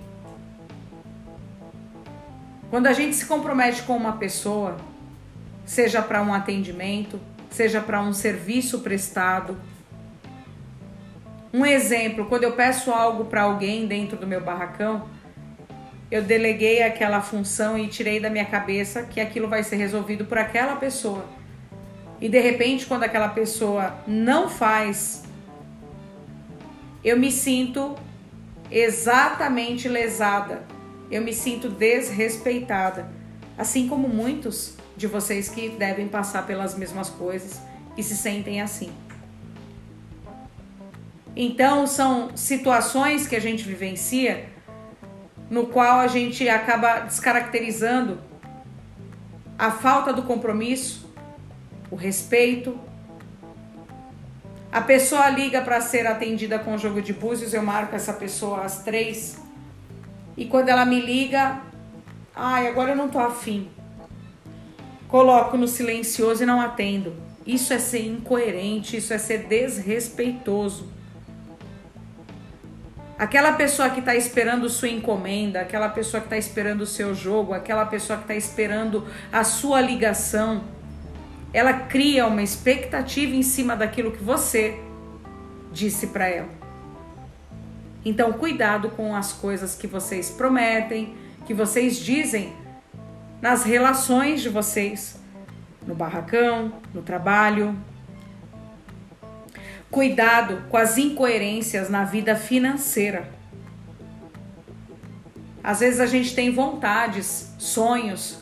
Quando 2.71 2.87
a 2.87 2.93
gente 2.93 3.17
se 3.17 3.27
compromete 3.27 3.83
com 3.83 3.97
uma 3.97 4.13
pessoa, 4.13 4.77
seja 5.65 6.03
para 6.03 6.23
um 6.23 6.35
atendimento, 6.35 7.19
seja 7.51 7.81
para 7.81 8.01
um 8.01 8.13
serviço 8.13 8.81
prestado. 8.81 9.57
Um 11.53 11.65
exemplo, 11.65 12.27
quando 12.27 12.45
eu 12.45 12.53
peço 12.53 12.91
algo 12.91 13.25
para 13.25 13.43
alguém 13.43 13.87
dentro 13.87 14.17
do 14.17 14.27
meu 14.27 14.41
barracão, 14.41 15.09
eu 16.11 16.23
deleguei 16.23 16.83
aquela 16.83 17.21
função 17.21 17.79
e 17.79 17.87
tirei 17.87 18.19
da 18.19 18.31
minha 18.31 18.45
cabeça 18.45 19.03
que 19.03 19.21
aquilo 19.21 19.49
vai 19.49 19.63
ser 19.63 19.77
resolvido 19.77 20.25
por 20.25 20.39
aquela 20.39 20.77
pessoa. 20.77 21.25
E 22.21 22.29
de 22.29 22.41
repente, 22.41 22.87
quando 22.87 23.05
aquela 23.05 23.29
pessoa 23.29 23.95
não 24.07 24.49
faz, 24.49 25.25
eu 27.05 27.19
me 27.19 27.31
sinto 27.31 27.95
exatamente 28.71 29.89
lesada. 29.89 30.63
Eu 31.11 31.23
me 31.23 31.33
sinto 31.33 31.69
desrespeitada. 31.69 33.09
Assim 33.57 33.89
como 33.89 34.09
muitos 34.09 34.77
de 34.99 35.07
vocês 35.07 35.49
que 35.49 35.69
devem 35.71 36.09
passar 36.09 36.45
pelas 36.45 36.77
mesmas 36.77 37.09
coisas 37.09 37.63
e 37.97 38.03
se 38.03 38.17
sentem 38.17 38.61
assim. 38.61 38.93
Então, 41.37 41.87
são 41.87 42.37
situações 42.37 43.29
que 43.29 43.37
a 43.37 43.41
gente 43.41 43.63
vivencia 43.63 44.49
no 45.49 45.69
qual 45.69 46.01
a 46.01 46.09
gente 46.09 46.49
acaba 46.49 46.99
descaracterizando 46.99 48.19
a 49.57 49.71
falta 49.71 50.13
do 50.13 50.23
compromisso, 50.23 51.09
o 51.93 51.95
respeito. 51.95 52.77
A 54.73 54.81
pessoa 54.81 55.31
liga 55.31 55.63
para 55.63 55.81
ser 55.81 56.09
atendida 56.09 56.59
com 56.59 56.77
jogo 56.77 57.01
de 57.01 57.13
búzios, 57.13 57.55
eu 57.55 57.63
marco 57.63 57.95
essa 57.95 58.13
pessoa 58.13 58.65
às 58.65 58.83
três. 58.83 59.39
E 60.37 60.45
quando 60.45 60.71
ela 60.71 60.85
me 60.85 61.01
liga, 61.01 61.61
ai, 62.35 62.67
agora 62.67 62.91
eu 62.91 62.97
não 62.97 63.09
tô 63.09 63.21
afim. 63.21 63.71
Coloco 65.09 65.57
no 65.57 65.67
silencioso 65.67 66.43
e 66.43 66.47
não 66.47 66.61
atendo. 66.61 67.15
Isso 67.47 67.73
é 67.73 67.79
ser 67.79 68.05
incoerente, 68.07 68.99
isso 68.99 69.13
é 69.15 69.19
ser 69.19 69.45
desrespeitoso. 69.45 70.87
Aquela 73.19 73.53
pessoa 73.53 73.91
que 73.91 74.01
está 74.01 74.15
esperando 74.15 74.69
sua 74.69 74.89
encomenda, 74.89 75.61
aquela 75.61 75.89
pessoa 75.89 76.21
que 76.21 76.27
está 76.27 76.37
esperando 76.37 76.83
o 76.83 76.87
seu 76.87 77.15
jogo, 77.15 77.55
aquela 77.55 77.87
pessoa 77.87 78.19
que 78.19 78.25
está 78.25 78.35
esperando 78.35 79.05
a 79.33 79.43
sua 79.43 79.81
ligação, 79.81 80.63
ela 81.53 81.73
cria 81.73 82.27
uma 82.27 82.43
expectativa 82.43 83.35
em 83.35 83.43
cima 83.43 83.75
daquilo 83.75 84.13
que 84.13 84.23
você 84.23 84.79
disse 85.73 86.09
para 86.09 86.29
ela. 86.29 86.49
Então, 88.05 88.33
cuidado 88.33 88.91
com 88.91 89.17
as 89.17 89.33
coisas 89.33 89.75
que 89.75 89.87
vocês 89.87 90.31
prometem, 90.31 91.15
que 91.47 91.55
vocês 91.55 91.97
dizem 91.97 92.53
nas 93.41 93.65
relações 93.65 94.41
de 94.41 94.49
vocês, 94.49 95.21
no 95.87 95.95
barracão, 95.95 96.73
no 96.93 97.03
trabalho, 97.03 97.77
Cuidado 99.91 100.65
com 100.69 100.77
as 100.77 100.99
incoerências 100.99 101.89
na 101.89 102.05
vida 102.05 102.37
financeira. 102.37 103.27
Às 105.65 105.81
vezes 105.81 105.99
a 105.99 106.07
gente 106.07 106.35
tem 106.35 106.53
vontades, 106.53 107.55
sonhos 107.59 108.39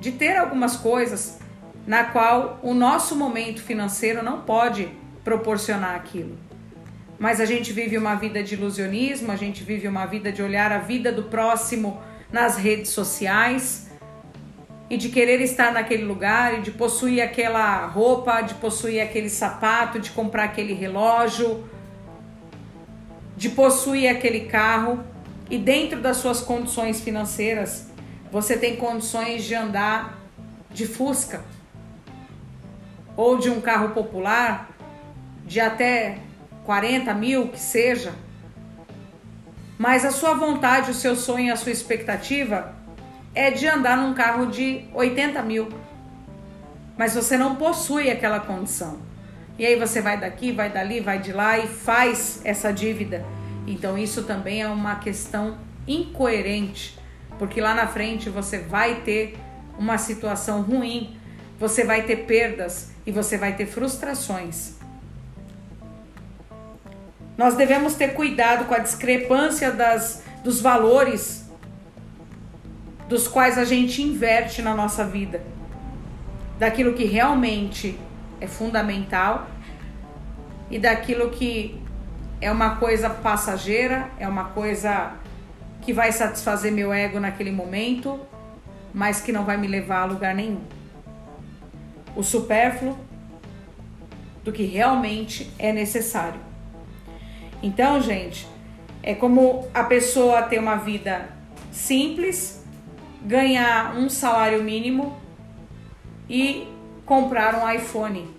de 0.00 0.12
ter 0.12 0.38
algumas 0.38 0.76
coisas 0.76 1.38
na 1.86 2.04
qual 2.04 2.58
o 2.62 2.72
nosso 2.72 3.14
momento 3.14 3.60
financeiro 3.62 4.22
não 4.22 4.40
pode 4.40 4.88
proporcionar 5.22 5.94
aquilo. 5.94 6.38
Mas 7.18 7.42
a 7.42 7.44
gente 7.44 7.74
vive 7.74 7.98
uma 7.98 8.14
vida 8.14 8.42
de 8.42 8.54
ilusionismo, 8.54 9.30
a 9.30 9.36
gente 9.36 9.62
vive 9.62 9.86
uma 9.86 10.06
vida 10.06 10.32
de 10.32 10.42
olhar 10.42 10.72
a 10.72 10.78
vida 10.78 11.12
do 11.12 11.24
próximo 11.24 12.00
nas 12.32 12.56
redes 12.56 12.90
sociais 12.90 13.89
e 14.90 14.96
de 14.96 15.08
querer 15.08 15.40
estar 15.40 15.72
naquele 15.72 16.02
lugar 16.02 16.58
e 16.58 16.62
de 16.62 16.72
possuir 16.72 17.22
aquela 17.22 17.86
roupa, 17.86 18.40
de 18.40 18.54
possuir 18.54 19.00
aquele 19.00 19.30
sapato, 19.30 20.00
de 20.00 20.10
comprar 20.10 20.44
aquele 20.44 20.74
relógio, 20.74 21.64
de 23.36 23.50
possuir 23.50 24.08
aquele 24.08 24.40
carro. 24.46 25.04
E 25.48 25.56
dentro 25.56 26.00
das 26.00 26.16
suas 26.16 26.40
condições 26.40 27.00
financeiras 27.00 27.88
você 28.32 28.56
tem 28.56 28.76
condições 28.76 29.44
de 29.44 29.54
andar 29.54 30.18
de 30.70 30.86
Fusca 30.86 31.42
ou 33.16 33.38
de 33.38 33.48
um 33.48 33.60
carro 33.60 33.90
popular 33.90 34.70
de 35.44 35.60
até 35.60 36.18
40 36.64 37.12
mil 37.14 37.48
que 37.48 37.58
seja, 37.58 38.12
mas 39.76 40.04
a 40.04 40.10
sua 40.12 40.34
vontade, 40.34 40.90
o 40.90 40.94
seu 40.94 41.16
sonho, 41.16 41.52
a 41.52 41.56
sua 41.56 41.72
expectativa 41.72 42.79
é 43.34 43.50
de 43.50 43.66
andar 43.66 43.96
num 43.96 44.14
carro 44.14 44.46
de 44.46 44.84
80 44.94 45.42
mil. 45.42 45.68
Mas 46.96 47.14
você 47.14 47.36
não 47.36 47.56
possui 47.56 48.10
aquela 48.10 48.40
condição. 48.40 48.98
E 49.58 49.66
aí 49.66 49.76
você 49.76 50.00
vai 50.00 50.18
daqui, 50.18 50.52
vai 50.52 50.70
dali, 50.70 51.00
vai 51.00 51.18
de 51.18 51.32
lá 51.32 51.58
e 51.58 51.66
faz 51.66 52.40
essa 52.44 52.72
dívida. 52.72 53.24
Então 53.66 53.96
isso 53.96 54.24
também 54.24 54.62
é 54.62 54.68
uma 54.68 54.96
questão 54.96 55.58
incoerente, 55.86 56.98
porque 57.38 57.60
lá 57.60 57.74
na 57.74 57.86
frente 57.86 58.28
você 58.28 58.58
vai 58.58 58.96
ter 59.02 59.38
uma 59.78 59.98
situação 59.98 60.62
ruim, 60.62 61.16
você 61.58 61.84
vai 61.84 62.02
ter 62.02 62.24
perdas 62.24 62.90
e 63.06 63.12
você 63.12 63.36
vai 63.36 63.54
ter 63.54 63.66
frustrações. 63.66 64.74
Nós 67.36 67.54
devemos 67.54 67.94
ter 67.94 68.14
cuidado 68.14 68.66
com 68.66 68.74
a 68.74 68.78
discrepância 68.78 69.70
das, 69.70 70.22
dos 70.44 70.60
valores 70.60 71.49
dos 73.10 73.26
quais 73.26 73.58
a 73.58 73.64
gente 73.64 74.00
inverte 74.00 74.62
na 74.62 74.72
nossa 74.72 75.04
vida, 75.04 75.42
daquilo 76.60 76.94
que 76.94 77.04
realmente 77.04 77.98
é 78.40 78.46
fundamental 78.46 79.48
e 80.70 80.78
daquilo 80.78 81.28
que 81.28 81.76
é 82.40 82.52
uma 82.52 82.76
coisa 82.76 83.10
passageira, 83.10 84.08
é 84.16 84.28
uma 84.28 84.44
coisa 84.44 85.14
que 85.82 85.92
vai 85.92 86.12
satisfazer 86.12 86.70
meu 86.70 86.92
ego 86.92 87.18
naquele 87.18 87.50
momento, 87.50 88.20
mas 88.94 89.20
que 89.20 89.32
não 89.32 89.44
vai 89.44 89.56
me 89.56 89.66
levar 89.66 90.02
a 90.02 90.04
lugar 90.04 90.32
nenhum. 90.32 90.62
O 92.14 92.22
supérfluo 92.22 92.96
do 94.44 94.52
que 94.52 94.62
realmente 94.62 95.50
é 95.58 95.72
necessário. 95.72 96.38
Então, 97.60 98.00
gente, 98.00 98.46
é 99.02 99.16
como 99.16 99.68
a 99.74 99.82
pessoa 99.82 100.42
ter 100.42 100.60
uma 100.60 100.76
vida 100.76 101.28
simples, 101.72 102.59
ganhar 103.22 103.96
um 103.96 104.08
salário 104.08 104.62
mínimo 104.62 105.18
e 106.28 106.68
comprar 107.04 107.54
um 107.54 107.70
iPhone. 107.70 108.30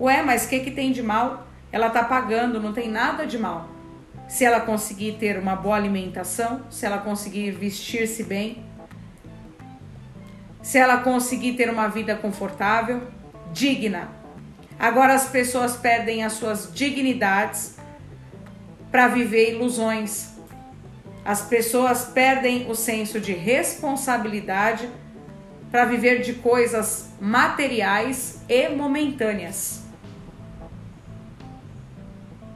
Ué, 0.00 0.22
mas 0.22 0.46
o 0.46 0.48
que, 0.48 0.60
que 0.60 0.70
tem 0.70 0.92
de 0.92 1.02
mal? 1.02 1.46
Ela 1.70 1.90
tá 1.90 2.04
pagando, 2.04 2.60
não 2.60 2.72
tem 2.72 2.88
nada 2.88 3.26
de 3.26 3.38
mal. 3.38 3.68
Se 4.28 4.44
ela 4.44 4.60
conseguir 4.60 5.16
ter 5.18 5.38
uma 5.38 5.54
boa 5.54 5.76
alimentação, 5.76 6.62
se 6.70 6.86
ela 6.86 6.98
conseguir 6.98 7.50
vestir-se 7.50 8.22
bem, 8.22 8.64
se 10.62 10.78
ela 10.78 10.98
conseguir 10.98 11.54
ter 11.54 11.68
uma 11.68 11.88
vida 11.88 12.16
confortável, 12.16 13.02
digna. 13.52 14.08
Agora 14.78 15.14
as 15.14 15.28
pessoas 15.28 15.76
perdem 15.76 16.24
as 16.24 16.32
suas 16.32 16.72
dignidades 16.72 17.76
para 18.90 19.08
viver 19.08 19.54
ilusões. 19.54 20.33
As 21.24 21.42
pessoas 21.42 22.04
perdem 22.04 22.70
o 22.70 22.74
senso 22.74 23.18
de 23.18 23.32
responsabilidade 23.32 24.90
para 25.70 25.86
viver 25.86 26.20
de 26.20 26.34
coisas 26.34 27.10
materiais 27.18 28.42
e 28.48 28.68
momentâneas. 28.68 29.82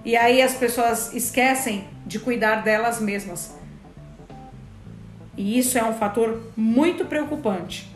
E 0.04 0.16
aí 0.16 0.40
as 0.42 0.54
pessoas 0.54 1.12
esquecem 1.14 1.88
de 2.06 2.18
cuidar 2.18 2.62
delas 2.62 3.00
mesmas. 3.00 3.56
E 5.36 5.58
isso 5.58 5.78
é 5.78 5.84
um 5.84 5.94
fator 5.94 6.40
muito 6.56 7.06
preocupante. 7.06 7.94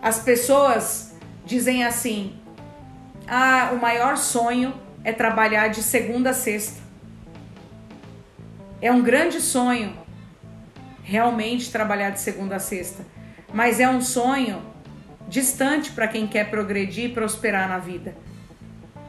As 0.00 0.20
pessoas 0.20 1.14
dizem 1.44 1.84
assim: 1.84 2.34
"Ah, 3.26 3.70
o 3.72 3.76
maior 3.76 4.16
sonho 4.16 4.72
é 5.02 5.12
trabalhar 5.12 5.68
de 5.68 5.82
segunda 5.82 6.30
a 6.30 6.34
sexta". 6.34 6.87
É 8.80 8.92
um 8.92 9.02
grande 9.02 9.40
sonho 9.40 9.92
realmente 11.02 11.70
trabalhar 11.72 12.10
de 12.10 12.20
segunda 12.20 12.56
a 12.56 12.60
sexta, 12.60 13.04
mas 13.52 13.80
é 13.80 13.88
um 13.88 14.00
sonho 14.00 14.62
distante 15.28 15.90
para 15.92 16.06
quem 16.06 16.26
quer 16.26 16.50
progredir 16.50 17.06
e 17.06 17.12
prosperar 17.12 17.68
na 17.68 17.78
vida. 17.78 18.16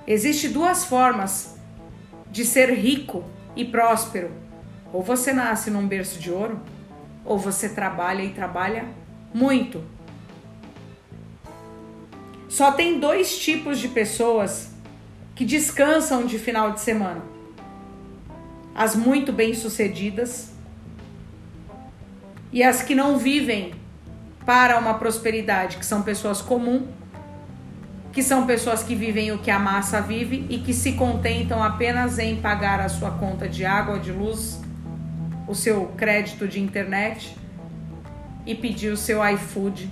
Existem 0.08 0.52
duas 0.52 0.86
formas 0.86 1.56
de 2.32 2.44
ser 2.46 2.72
rico 2.74 3.24
e 3.56 3.64
próspero. 3.64 4.32
Ou 4.92 5.04
você 5.04 5.32
nasce 5.32 5.70
num 5.70 5.88
berço 5.88 6.20
de 6.20 6.32
ouro, 6.32 6.60
ou 7.24 7.38
você 7.38 7.70
trabalha 7.70 8.24
e 8.24 8.30
trabalha 8.30 8.86
muito. 9.34 9.84
Só 12.48 12.72
tem 12.72 13.00
dois 13.00 13.38
tipos 13.38 13.78
de 13.78 13.88
pessoas 13.88 14.72
que 15.36 15.46
descansam 15.46 16.26
de 16.26 16.40
final 16.40 16.72
de 16.72 16.82
semana: 16.82 17.22
as 18.74 18.96
muito 18.96 19.32
bem-sucedidas 19.34 20.52
e 22.52 22.64
as 22.64 22.82
que 22.82 22.96
não 22.96 23.18
vivem 23.18 23.74
para 24.46 24.78
uma 24.80 24.96
prosperidade, 24.96 25.78
que 25.78 25.86
são 25.86 26.02
pessoas 26.02 26.42
comuns 26.42 27.00
que 28.12 28.24
são 28.24 28.46
pessoas 28.46 28.82
que 28.84 28.96
vivem 28.96 29.32
o 29.32 29.38
que 29.38 29.52
a 29.52 29.60
massa 29.60 30.02
vive 30.02 30.46
e 30.50 30.60
que 30.60 30.74
se 30.74 30.94
contentam 30.94 31.64
apenas 31.64 32.18
em 32.18 32.36
pagar 32.36 32.80
a 32.80 32.90
sua 32.90 33.12
conta 33.12 33.48
de 33.48 33.64
água, 33.64 34.00
de 34.00 34.12
luz, 34.12 34.60
o 35.48 35.54
seu 35.54 35.88
crédito 35.98 36.48
de 36.48 36.60
internet 36.60 37.36
e 38.46 38.56
pedir 38.56 38.90
o 38.90 38.98
seu 38.98 39.26
iFood, 39.30 39.90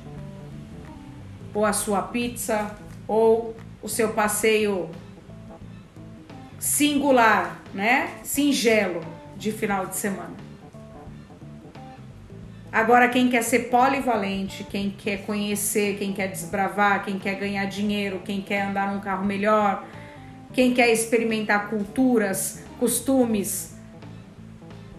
ou 1.54 1.66
a 1.66 1.74
sua 1.74 2.02
pizza, 2.02 2.76
ou 3.08 3.56
o 3.82 3.88
seu 3.88 4.10
passeio 4.10 4.90
singular, 6.60 7.62
né? 7.74 8.12
Singelo 8.24 9.02
de 9.36 9.52
final 9.52 9.86
de 9.86 9.96
semana. 9.96 10.36
Agora, 12.72 13.08
quem 13.08 13.30
quer 13.30 13.44
ser 13.44 13.70
polivalente, 13.70 14.64
quem 14.64 14.90
quer 14.90 15.26
conhecer, 15.26 15.98
quem 15.98 16.14
quer 16.14 16.28
desbravar, 16.28 17.04
quem 17.06 17.18
quer 17.18 17.36
ganhar 17.36 17.66
dinheiro, 17.66 18.22
quem 18.24 18.42
quer 18.42 18.64
andar 18.64 18.94
num 18.94 19.00
carro 19.00 19.26
melhor, 19.26 19.86
quem 20.54 20.74
quer 20.74 20.92
experimentar 20.92 21.70
culturas, 21.70 22.64
costumes, 22.80 23.76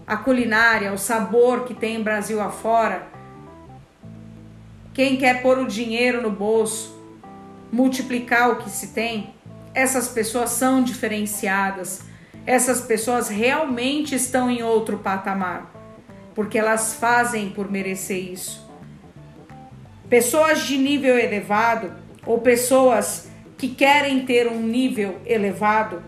a 0.06 0.16
culinária, 0.16 0.92
o 0.92 0.98
sabor 0.98 1.64
que 1.64 1.74
tem 1.74 1.96
em 1.96 2.02
Brasil 2.02 2.40
afora, 2.40 3.06
quem 4.94 5.16
quer 5.16 5.42
pôr 5.42 5.58
o 5.58 5.66
dinheiro 5.66 6.22
no 6.22 6.30
bolso, 6.30 6.98
multiplicar 7.70 8.50
o 8.50 8.56
que 8.56 8.70
se 8.70 8.88
tem, 8.88 9.34
essas 9.74 10.08
pessoas 10.08 10.50
são 10.50 10.82
diferenciadas. 10.82 12.02
Essas 12.46 12.80
pessoas 12.80 13.28
realmente 13.28 14.14
estão 14.14 14.50
em 14.50 14.62
outro 14.62 14.98
patamar 14.98 15.78
porque 16.38 16.56
elas 16.56 16.94
fazem 16.94 17.50
por 17.50 17.68
merecer 17.68 18.30
isso. 18.30 18.64
Pessoas 20.08 20.62
de 20.62 20.78
nível 20.78 21.18
elevado 21.18 21.92
ou 22.24 22.40
pessoas 22.40 23.28
que 23.56 23.66
querem 23.66 24.24
ter 24.24 24.46
um 24.46 24.62
nível 24.62 25.18
elevado, 25.26 26.00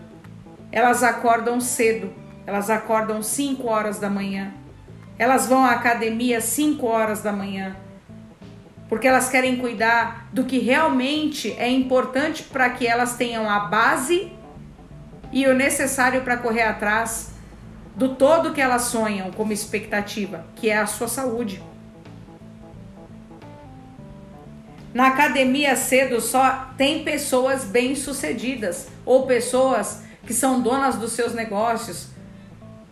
elas 0.71 1.03
acordam 1.03 1.59
cedo, 1.59 2.13
elas 2.47 2.69
acordam 2.69 3.21
5 3.21 3.67
horas 3.67 3.99
da 3.99 4.09
manhã, 4.09 4.53
elas 5.19 5.47
vão 5.47 5.65
à 5.65 5.71
academia 5.71 6.39
5 6.39 6.87
horas 6.87 7.21
da 7.21 7.33
manhã, 7.33 7.75
porque 8.91 9.07
elas 9.07 9.29
querem 9.29 9.55
cuidar 9.55 10.27
do 10.33 10.43
que 10.43 10.59
realmente 10.59 11.55
é 11.57 11.69
importante 11.69 12.43
para 12.43 12.69
que 12.71 12.85
elas 12.85 13.15
tenham 13.15 13.49
a 13.49 13.61
base 13.61 14.33
e 15.31 15.47
o 15.47 15.53
necessário 15.53 16.23
para 16.23 16.35
correr 16.35 16.63
atrás 16.63 17.31
do 17.95 18.15
todo 18.15 18.51
que 18.51 18.59
elas 18.59 18.81
sonham 18.81 19.31
como 19.31 19.53
expectativa, 19.53 20.45
que 20.57 20.69
é 20.69 20.77
a 20.77 20.85
sua 20.85 21.07
saúde. 21.07 21.63
Na 24.93 25.07
academia 25.07 25.73
cedo 25.77 26.19
só 26.19 26.73
tem 26.75 27.05
pessoas 27.05 27.63
bem-sucedidas 27.63 28.89
ou 29.05 29.25
pessoas 29.25 30.03
que 30.27 30.33
são 30.33 30.59
donas 30.59 30.97
dos 30.97 31.13
seus 31.13 31.33
negócios, 31.33 32.09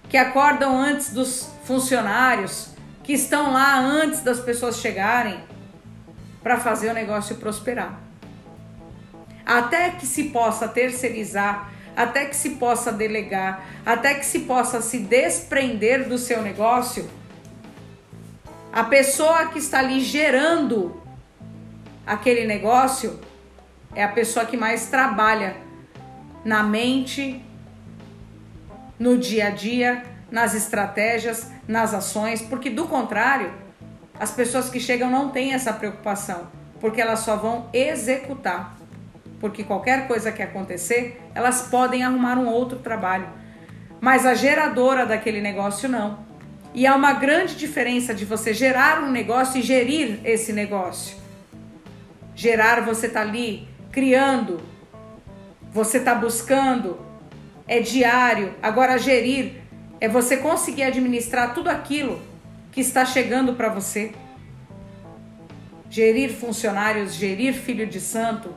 que 0.08 0.16
acordam 0.16 0.80
antes 0.80 1.12
dos 1.12 1.50
funcionários, 1.66 2.70
que 3.04 3.12
estão 3.12 3.52
lá 3.52 3.78
antes 3.78 4.22
das 4.22 4.40
pessoas 4.40 4.80
chegarem 4.80 5.49
para 6.42 6.58
fazer 6.58 6.90
o 6.90 6.94
negócio 6.94 7.36
prosperar. 7.36 8.00
Até 9.46 9.92
que 9.92 10.06
se 10.06 10.26
possa 10.26 10.68
terceirizar 10.68 11.72
até 12.00 12.26
que 12.26 12.36
se 12.36 12.52
possa 12.52 12.94
delegar, 12.94 13.66
até 13.86 14.14
que 14.14 14.26
se 14.26 14.40
possa 14.40 14.82
se 14.82 15.00
desprender 15.00 16.08
do 16.08 16.18
seu 16.18 16.42
negócio, 16.42 17.10
a 18.72 18.86
pessoa 18.86 19.48
que 19.48 19.60
está 19.60 19.80
ali 19.80 20.00
gerando 20.00 21.04
aquele 22.08 22.48
negócio 22.48 23.20
é 23.94 24.02
a 24.02 24.08
pessoa 24.08 24.46
que 24.46 24.56
mais 24.56 24.86
trabalha 24.86 25.58
na 26.46 26.64
mente, 26.64 27.44
no 28.98 29.18
dia 29.18 29.48
a 29.48 29.50
dia, 29.50 30.06
nas 30.32 30.54
estratégias, 30.54 31.52
nas 31.68 31.94
ações, 31.94 32.42
porque 32.42 32.70
do 32.70 32.88
contrário, 32.88 33.52
as 34.20 34.32
pessoas 34.32 34.70
que 34.70 34.80
chegam 34.80 35.10
não 35.10 35.30
têm 35.30 35.54
essa 35.54 35.74
preocupação, 35.74 36.48
porque 36.80 37.02
elas 37.02 37.20
só 37.20 37.36
vão 37.36 37.70
executar 37.74 38.80
porque 39.40 39.64
qualquer 39.64 40.08
coisa 40.08 40.32
que 40.32 40.42
acontecer, 40.42 41.20
elas 41.34 41.64
podem 41.64 42.04
arrumar 42.04 42.38
um 42.38 42.48
outro 42.48 42.80
trabalho. 42.80 43.28
Mas 44.02 44.26
a 44.26 44.34
geradora 44.34 45.06
daquele 45.06 45.42
negócio 45.42 45.88
não. 45.88 46.20
E 46.74 46.86
há 46.86 46.96
uma 46.96 47.14
grande 47.14 47.56
diferença 47.56 48.14
de 48.14 48.26
você 48.26 48.54
gerar 48.54 49.04
um 49.04 49.12
negócio 49.12 49.60
e 49.60 49.64
gerir 49.64 50.20
esse 50.24 50.54
negócio. 50.54 51.18
Gerar, 52.36 52.82
você 52.82 53.08
está 53.08 53.22
ali 53.22 53.68
criando, 53.92 54.62
você 55.72 55.98
está 55.98 56.14
buscando, 56.14 57.00
é 57.68 57.80
diário. 57.80 58.54
Agora, 58.62 58.98
gerir 58.98 59.62
é 60.00 60.08
você 60.08 60.38
conseguir 60.38 60.84
administrar 60.84 61.54
tudo 61.54 61.70
aquilo 61.70 62.22
que 62.72 62.82
está 62.82 63.06
chegando 63.06 63.54
para 63.54 63.70
você. 63.70 64.12
Gerir 65.90 66.32
funcionários, 66.32 67.14
gerir 67.14 67.54
filho 67.54 67.88
de 67.88 68.00
santo, 68.00 68.54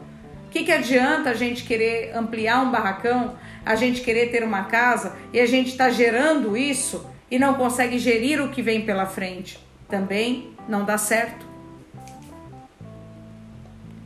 que, 0.52 0.64
que 0.64 0.70
adianta 0.70 1.30
a 1.30 1.34
gente 1.34 1.64
querer 1.64 2.14
ampliar 2.14 2.62
um 2.62 2.70
barracão, 2.70 3.34
a 3.64 3.74
gente 3.74 4.02
querer 4.02 4.30
ter 4.30 4.44
uma 4.44 4.64
casa 4.64 5.16
e 5.32 5.40
a 5.40 5.46
gente 5.46 5.70
está 5.70 5.88
gerando 5.88 6.56
isso 6.56 7.06
e 7.30 7.38
não 7.38 7.54
consegue 7.54 7.98
gerir 7.98 8.40
o 8.40 8.50
que 8.50 8.60
vem 8.60 8.82
pela 8.82 9.06
frente? 9.06 9.58
Também 9.88 10.54
não 10.68 10.84
dá 10.84 10.98
certo. 10.98 11.46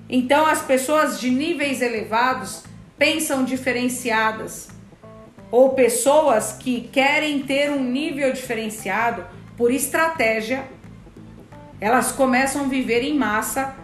Então 0.09 0.47
as 0.47 0.63
pessoas 0.63 1.19
de 1.19 1.31
níveis 1.31 1.83
elevados 1.83 2.63
pensam 2.97 3.45
diferenciadas, 3.45 4.69
ou 5.51 5.71
pessoas 5.71 6.53
que 6.53 6.83
querem 6.93 7.41
ter 7.41 7.71
um 7.71 7.83
nível 7.83 8.33
diferenciado 8.33 9.25
por 9.57 9.71
estratégia, 9.71 10.65
elas 11.81 12.13
começam 12.13 12.63
a 12.63 12.69
viver 12.69 13.03
em 13.03 13.17
massa 13.17 13.75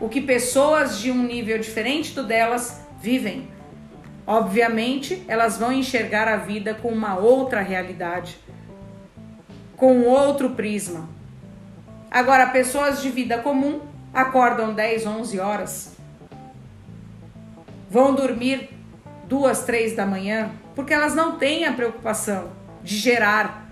o 0.00 0.08
que 0.08 0.20
pessoas 0.20 0.98
de 0.98 1.10
um 1.10 1.22
nível 1.22 1.58
diferente 1.58 2.14
do 2.14 2.22
delas 2.22 2.80
vivem. 3.00 3.48
Obviamente, 4.26 5.24
elas 5.26 5.58
vão 5.58 5.72
enxergar 5.72 6.28
a 6.28 6.36
vida 6.36 6.74
com 6.74 6.88
uma 6.88 7.16
outra 7.16 7.60
realidade, 7.60 8.38
com 9.76 10.02
outro 10.02 10.50
prisma. 10.50 11.08
Agora, 12.10 12.46
pessoas 12.46 13.02
de 13.02 13.10
vida 13.10 13.38
comum 13.38 13.80
acordam 14.12 14.74
10, 14.74 15.06
11 15.06 15.40
horas, 15.40 15.96
vão 17.90 18.14
dormir 18.14 18.70
duas, 19.24 19.64
três 19.64 19.94
da 19.94 20.06
manhã, 20.06 20.50
porque 20.74 20.92
elas 20.92 21.14
não 21.14 21.38
têm 21.38 21.66
a 21.66 21.72
preocupação 21.72 22.50
de 22.82 22.96
gerar. 22.96 23.67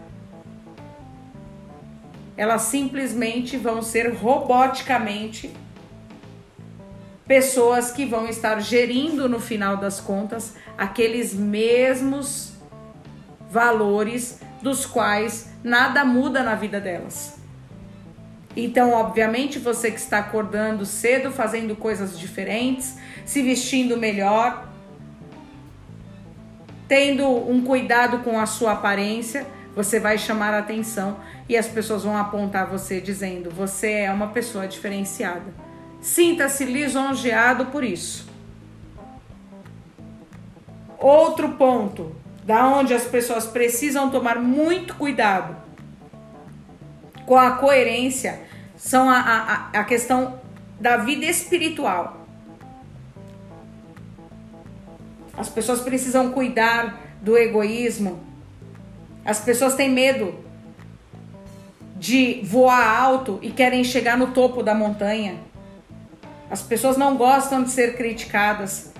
Elas 2.36 2.62
simplesmente 2.62 3.56
vão 3.56 3.80
ser 3.82 4.14
roboticamente 4.14 5.50
pessoas 7.26 7.90
que 7.90 8.04
vão 8.04 8.28
estar 8.28 8.60
gerindo 8.60 9.28
no 9.28 9.40
final 9.40 9.76
das 9.76 10.00
contas 10.00 10.54
aqueles 10.78 11.34
mesmos 11.34 12.52
valores 13.50 14.40
dos 14.62 14.86
quais 14.86 15.50
nada 15.64 16.04
muda 16.04 16.42
na 16.42 16.54
vida 16.54 16.80
delas. 16.80 17.36
Então, 18.56 18.92
obviamente, 18.92 19.58
você 19.58 19.90
que 19.90 19.98
está 19.98 20.18
acordando 20.18 20.86
cedo, 20.86 21.30
fazendo 21.30 21.76
coisas 21.76 22.18
diferentes, 22.18 22.96
se 23.24 23.42
vestindo 23.42 23.98
melhor, 23.98 24.66
tendo 26.88 27.26
um 27.26 27.62
cuidado 27.62 28.20
com 28.20 28.40
a 28.40 28.46
sua 28.46 28.72
aparência, 28.72 29.46
você 29.76 30.00
vai 30.00 30.16
chamar 30.16 30.54
a 30.54 30.60
atenção 30.60 31.18
e 31.46 31.54
as 31.54 31.68
pessoas 31.68 32.02
vão 32.02 32.16
apontar 32.16 32.66
você 32.66 32.98
dizendo: 32.98 33.50
você 33.50 33.92
é 33.92 34.10
uma 34.10 34.28
pessoa 34.28 34.66
diferenciada. 34.66 35.54
Sinta-se 36.00 36.64
lisonjeado 36.64 37.66
por 37.66 37.84
isso. 37.84 38.26
Outro 40.98 41.50
ponto, 41.50 42.16
da 42.42 42.66
onde 42.66 42.94
as 42.94 43.04
pessoas 43.04 43.46
precisam 43.46 44.10
tomar 44.10 44.40
muito 44.40 44.94
cuidado 44.94 45.54
com 47.26 47.36
a 47.36 47.52
coerência, 47.52 48.40
são 48.76 49.10
a, 49.10 49.18
a, 49.72 49.80
a 49.80 49.84
questão 49.84 50.40
da 50.80 50.96
vida 50.96 51.26
espiritual. 51.26 52.26
As 55.36 55.50
pessoas 55.50 55.80
precisam 55.80 56.32
cuidar 56.32 56.98
do 57.20 57.36
egoísmo. 57.36 58.25
As 59.26 59.40
pessoas 59.40 59.74
têm 59.74 59.90
medo 59.90 60.34
de 61.96 62.40
voar 62.44 63.00
alto 63.00 63.38
e 63.42 63.50
querem 63.50 63.82
chegar 63.82 64.16
no 64.16 64.28
topo 64.28 64.62
da 64.62 64.74
montanha. 64.74 65.38
As 66.50 66.62
pessoas 66.62 66.96
não 66.96 67.16
gostam 67.16 67.64
de 67.64 67.70
ser 67.70 67.96
criticadas. 67.96 68.92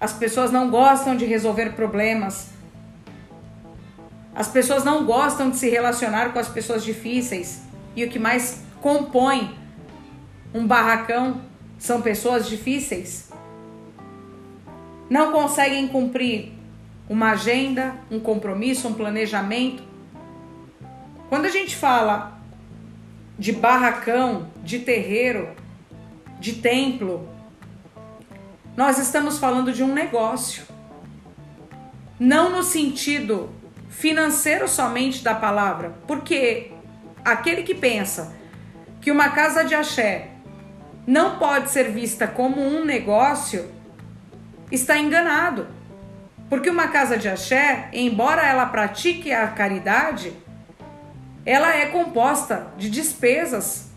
As 0.00 0.12
pessoas 0.12 0.50
não 0.50 0.70
gostam 0.70 1.16
de 1.16 1.24
resolver 1.26 1.74
problemas. 1.74 2.48
As 4.34 4.48
pessoas 4.48 4.84
não 4.84 5.04
gostam 5.04 5.50
de 5.50 5.56
se 5.56 5.68
relacionar 5.68 6.32
com 6.32 6.38
as 6.38 6.48
pessoas 6.48 6.82
difíceis. 6.82 7.60
E 7.94 8.04
o 8.04 8.08
que 8.08 8.18
mais 8.18 8.62
compõe 8.80 9.54
um 10.54 10.66
barracão 10.66 11.42
são 11.78 12.00
pessoas 12.00 12.48
difíceis 12.48 13.28
não 15.08 15.32
conseguem 15.32 15.88
cumprir 15.88 16.52
uma 17.08 17.30
agenda, 17.30 17.94
um 18.10 18.20
compromisso, 18.20 18.86
um 18.88 18.94
planejamento. 18.94 19.82
Quando 21.28 21.46
a 21.46 21.50
gente 21.50 21.74
fala 21.74 22.38
de 23.38 23.52
barracão, 23.52 24.50
de 24.62 24.80
terreiro, 24.80 25.48
de 26.38 26.54
templo, 26.54 27.28
nós 28.76 28.98
estamos 28.98 29.38
falando 29.38 29.72
de 29.72 29.82
um 29.82 29.92
negócio. 29.92 30.64
Não 32.18 32.50
no 32.50 32.62
sentido 32.62 33.50
financeiro 33.88 34.68
somente 34.68 35.24
da 35.24 35.34
palavra, 35.34 35.96
porque 36.06 36.72
aquele 37.24 37.62
que 37.62 37.74
pensa 37.74 38.36
que 39.00 39.10
uma 39.10 39.30
casa 39.30 39.64
de 39.64 39.74
axé 39.74 40.30
não 41.06 41.38
pode 41.38 41.70
ser 41.70 41.90
vista 41.90 42.26
como 42.26 42.60
um 42.60 42.84
negócio, 42.84 43.70
está 44.70 44.98
enganado. 44.98 45.77
Porque 46.48 46.70
uma 46.70 46.88
casa 46.88 47.18
de 47.18 47.28
axé, 47.28 47.88
embora 47.92 48.46
ela 48.46 48.66
pratique 48.66 49.32
a 49.32 49.46
caridade, 49.48 50.32
ela 51.44 51.74
é 51.76 51.86
composta 51.86 52.68
de 52.76 52.88
despesas. 52.88 53.88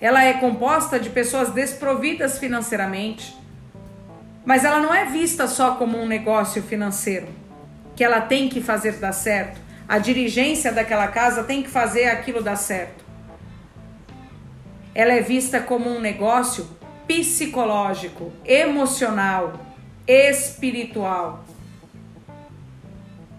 Ela 0.00 0.24
é 0.24 0.34
composta 0.34 1.00
de 1.00 1.10
pessoas 1.10 1.50
desprovidas 1.50 2.38
financeiramente. 2.38 3.36
Mas 4.44 4.64
ela 4.64 4.80
não 4.80 4.94
é 4.94 5.04
vista 5.04 5.46
só 5.46 5.74
como 5.74 5.98
um 5.98 6.06
negócio 6.06 6.62
financeiro, 6.62 7.28
que 7.96 8.04
ela 8.04 8.20
tem 8.20 8.48
que 8.48 8.62
fazer 8.62 8.92
dar 8.92 9.12
certo. 9.12 9.60
A 9.86 9.98
dirigência 9.98 10.70
daquela 10.70 11.08
casa 11.08 11.44
tem 11.44 11.62
que 11.62 11.68
fazer 11.68 12.06
aquilo 12.06 12.42
dar 12.42 12.56
certo. 12.56 13.04
Ela 14.94 15.14
é 15.14 15.20
vista 15.20 15.60
como 15.60 15.90
um 15.90 16.00
negócio 16.00 16.68
psicológico, 17.06 18.32
emocional, 18.44 19.67
espiritual. 20.08 21.44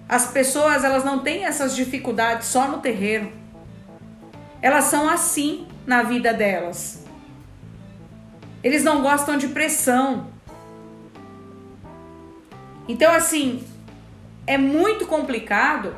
As 0.08 0.32
pessoas, 0.32 0.84
elas 0.84 1.04
não 1.04 1.20
têm 1.20 1.46
essas 1.46 1.76
dificuldades 1.76 2.48
só 2.48 2.68
no 2.68 2.78
terreiro. 2.78 3.32
Elas 4.62 4.86
são 4.86 5.10
assim 5.10 5.68
na 5.86 6.04
vida 6.04 6.34
delas. 6.34 7.04
Eles 8.64 8.84
não 8.84 9.02
gostam 9.02 9.38
de 9.38 9.48
pressão. 9.50 10.28
Então, 12.88 13.12
assim, 13.12 13.66
é 14.48 14.58
muito 14.58 15.06
complicado 15.06 15.96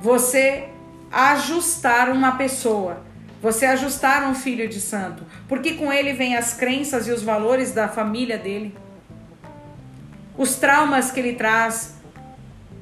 você 0.00 0.68
ajustar 1.10 2.10
uma 2.10 2.36
pessoa 2.36 3.06
você 3.40 3.66
ajustar 3.66 4.28
um 4.28 4.34
filho 4.34 4.68
de 4.68 4.80
santo, 4.80 5.24
porque 5.48 5.74
com 5.74 5.92
ele 5.92 6.12
vem 6.12 6.36
as 6.36 6.54
crenças 6.54 7.06
e 7.06 7.12
os 7.12 7.22
valores 7.22 7.72
da 7.72 7.86
família 7.86 8.38
dele. 8.38 8.74
Os 10.36 10.56
traumas 10.56 11.10
que 11.10 11.20
ele 11.20 11.34
traz, 11.34 11.96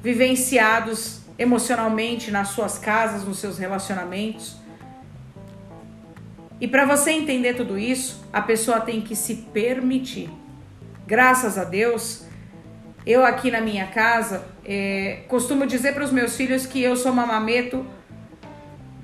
vivenciados 0.01 1.21
emocionalmente 1.37 2.31
nas 2.31 2.49
suas 2.49 2.77
casas, 2.77 3.23
nos 3.23 3.39
seus 3.39 3.57
relacionamentos. 3.57 4.57
E 6.59 6.67
para 6.67 6.85
você 6.85 7.11
entender 7.11 7.55
tudo 7.55 7.77
isso, 7.77 8.25
a 8.31 8.41
pessoa 8.41 8.79
tem 8.79 9.01
que 9.01 9.15
se 9.15 9.35
permitir. 9.53 10.29
Graças 11.05 11.57
a 11.57 11.63
Deus, 11.63 12.25
eu 13.05 13.25
aqui 13.25 13.51
na 13.51 13.61
minha 13.61 13.87
casa 13.87 14.45
é, 14.63 15.23
costumo 15.27 15.67
dizer 15.67 15.93
para 15.93 16.03
os 16.03 16.11
meus 16.11 16.35
filhos 16.35 16.65
que 16.65 16.81
eu 16.81 16.95
sou 16.95 17.13
mamameto 17.13 17.85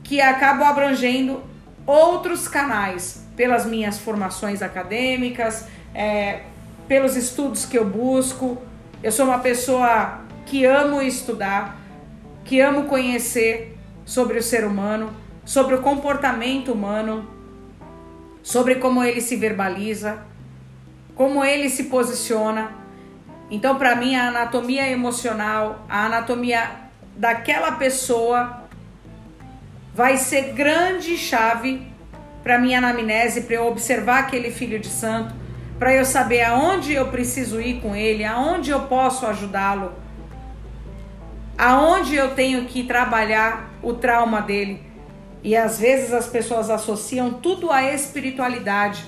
que 0.04 0.20
acabo 0.20 0.64
abrangendo 0.64 1.44
outros 1.86 2.48
canais 2.48 3.26
pelas 3.36 3.66
minhas 3.66 3.98
formações 3.98 4.62
acadêmicas, 4.62 5.68
é, 5.94 6.42
pelos 6.88 7.16
estudos 7.16 7.66
que 7.66 7.78
eu 7.78 7.86
busco. 7.86 8.62
Eu 9.02 9.12
sou 9.12 9.26
uma 9.26 9.40
pessoa 9.40 10.22
que 10.46 10.66
amo 10.66 11.02
estudar, 11.02 11.80
que 12.44 12.60
amo 12.60 12.84
conhecer 12.84 13.78
sobre 14.06 14.38
o 14.38 14.44
ser 14.44 14.66
humano, 14.66 15.14
sobre 15.46 15.76
o 15.76 15.82
comportamento 15.82 16.72
humano, 16.72 17.30
sobre 18.44 18.76
como 18.76 19.04
ele 19.04 19.22
se 19.22 19.36
verbaliza, 19.36 20.20
como 21.16 21.44
ele 21.44 21.70
se 21.70 21.86
posiciona. 21.86 22.72
Então, 23.50 23.78
para 23.78 23.96
mim, 23.96 24.16
a 24.16 24.30
anatomia 24.30 24.90
emocional, 24.90 25.86
a 25.90 26.06
anatomia 26.06 26.70
daquela 27.16 27.74
pessoa 27.74 28.64
vai 29.94 30.18
ser 30.18 30.54
grande 30.54 31.18
chave 31.18 31.88
para 32.44 32.58
minha 32.58 32.80
anamnese, 32.80 33.42
para 33.42 33.58
eu 33.58 33.68
observar 33.68 34.20
aquele 34.20 34.50
filho 34.50 34.80
de 34.80 34.88
santo, 34.88 35.34
para 35.82 35.96
eu 35.96 36.06
saber 36.06 36.44
aonde 36.44 36.94
eu 36.94 37.08
preciso 37.08 37.60
ir 37.60 37.82
com 37.82 37.96
ele, 37.96 38.24
aonde 38.24 38.70
eu 38.70 38.82
posso 38.82 39.26
ajudá-lo, 39.26 39.92
aonde 41.58 42.14
eu 42.14 42.36
tenho 42.36 42.66
que 42.66 42.84
trabalhar 42.84 43.68
o 43.82 43.92
trauma 43.92 44.44
dele. 44.44 44.84
E 45.44 45.56
às 45.56 45.80
vezes 45.80 46.14
as 46.14 46.28
pessoas 46.28 46.70
associam 46.70 47.34
tudo 47.34 47.72
à 47.72 47.82
espiritualidade. 47.82 49.04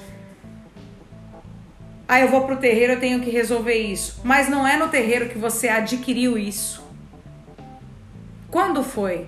Ah, 2.07 2.19
eu 2.19 2.29
vou 2.29 2.41
pro 2.47 2.57
terreiro, 2.57 2.93
eu 2.93 2.99
tenho 2.99 3.19
que 3.19 3.29
resolver 3.29 3.75
isso. 3.75 4.21
Mas 4.23 4.49
não 4.49 4.67
é 4.67 4.75
no 4.75 4.87
terreiro 4.87 5.29
que 5.29 5.37
você 5.37 5.69
adquiriu 5.69 6.39
isso. 6.39 6.83
Quando 8.49 8.83
foi? 8.83 9.27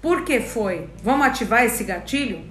Por 0.00 0.24
que 0.24 0.40
foi? 0.40 0.88
Vamos 1.04 1.26
ativar 1.26 1.62
esse 1.62 1.84
gatilho? 1.84 2.42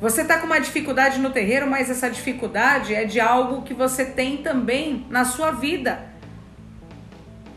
Você 0.00 0.22
está 0.22 0.38
com 0.38 0.46
uma 0.46 0.58
dificuldade 0.58 1.18
no 1.18 1.28
terreiro, 1.28 1.68
mas 1.68 1.90
essa 1.90 2.08
dificuldade 2.08 2.94
é 2.94 3.04
de 3.04 3.20
algo 3.20 3.60
que 3.60 3.74
você 3.74 4.02
tem 4.06 4.38
também 4.38 5.06
na 5.10 5.26
sua 5.26 5.50
vida, 5.50 6.06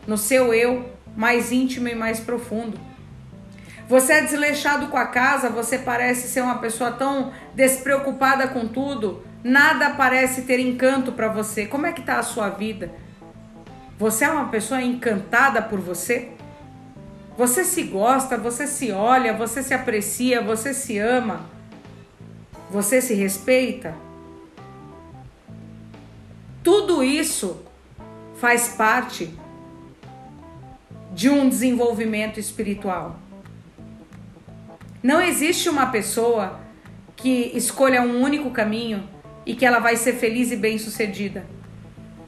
no 0.06 0.18
seu 0.18 0.52
eu 0.52 0.90
mais 1.16 1.50
íntimo 1.50 1.88
e 1.88 1.94
mais 1.94 2.20
profundo. 2.20 2.78
Você 3.88 4.12
é 4.12 4.20
desleixado 4.20 4.88
com 4.88 4.96
a 4.98 5.06
casa, 5.06 5.48
você 5.48 5.78
parece 5.78 6.28
ser 6.28 6.42
uma 6.42 6.58
pessoa 6.58 6.92
tão 6.92 7.32
despreocupada 7.54 8.46
com 8.48 8.68
tudo, 8.68 9.24
nada 9.42 9.90
parece 9.90 10.42
ter 10.42 10.58
encanto 10.58 11.12
para 11.12 11.28
você. 11.28 11.64
Como 11.64 11.86
é 11.86 11.92
que 11.92 12.00
está 12.00 12.18
a 12.18 12.22
sua 12.22 12.50
vida? 12.50 12.90
Você 13.98 14.26
é 14.26 14.28
uma 14.28 14.48
pessoa 14.48 14.82
encantada 14.82 15.62
por 15.62 15.80
você? 15.80 16.28
Você 17.38 17.64
se 17.64 17.84
gosta, 17.84 18.36
você 18.36 18.66
se 18.66 18.92
olha, 18.92 19.32
você 19.32 19.62
se 19.62 19.72
aprecia, 19.72 20.42
você 20.42 20.74
se 20.74 20.98
ama, 20.98 21.53
você 22.74 23.00
se 23.00 23.14
respeita. 23.14 23.94
Tudo 26.60 27.04
isso 27.04 27.64
faz 28.34 28.70
parte 28.70 29.32
de 31.12 31.30
um 31.30 31.48
desenvolvimento 31.48 32.40
espiritual. 32.40 33.16
Não 35.00 35.20
existe 35.22 35.68
uma 35.68 35.86
pessoa 35.86 36.58
que 37.14 37.52
escolha 37.54 38.02
um 38.02 38.20
único 38.20 38.50
caminho 38.50 39.08
e 39.46 39.54
que 39.54 39.64
ela 39.64 39.78
vai 39.78 39.94
ser 39.94 40.14
feliz 40.14 40.50
e 40.50 40.56
bem-sucedida. 40.56 41.46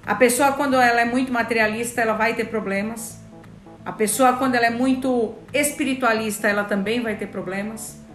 A 0.06 0.14
pessoa, 0.14 0.52
quando 0.52 0.74
ela 0.74 1.00
é 1.00 1.04
muito 1.04 1.32
materialista, 1.32 2.02
ela 2.02 2.12
vai 2.12 2.34
ter 2.34 2.44
problemas. 2.44 3.20
A 3.84 3.90
pessoa, 3.90 4.34
quando 4.34 4.54
ela 4.54 4.66
é 4.66 4.70
muito 4.70 5.34
espiritualista, 5.52 6.46
ela 6.46 6.62
também 6.62 7.00
vai 7.00 7.16
ter 7.16 7.26
problemas. 7.26 8.05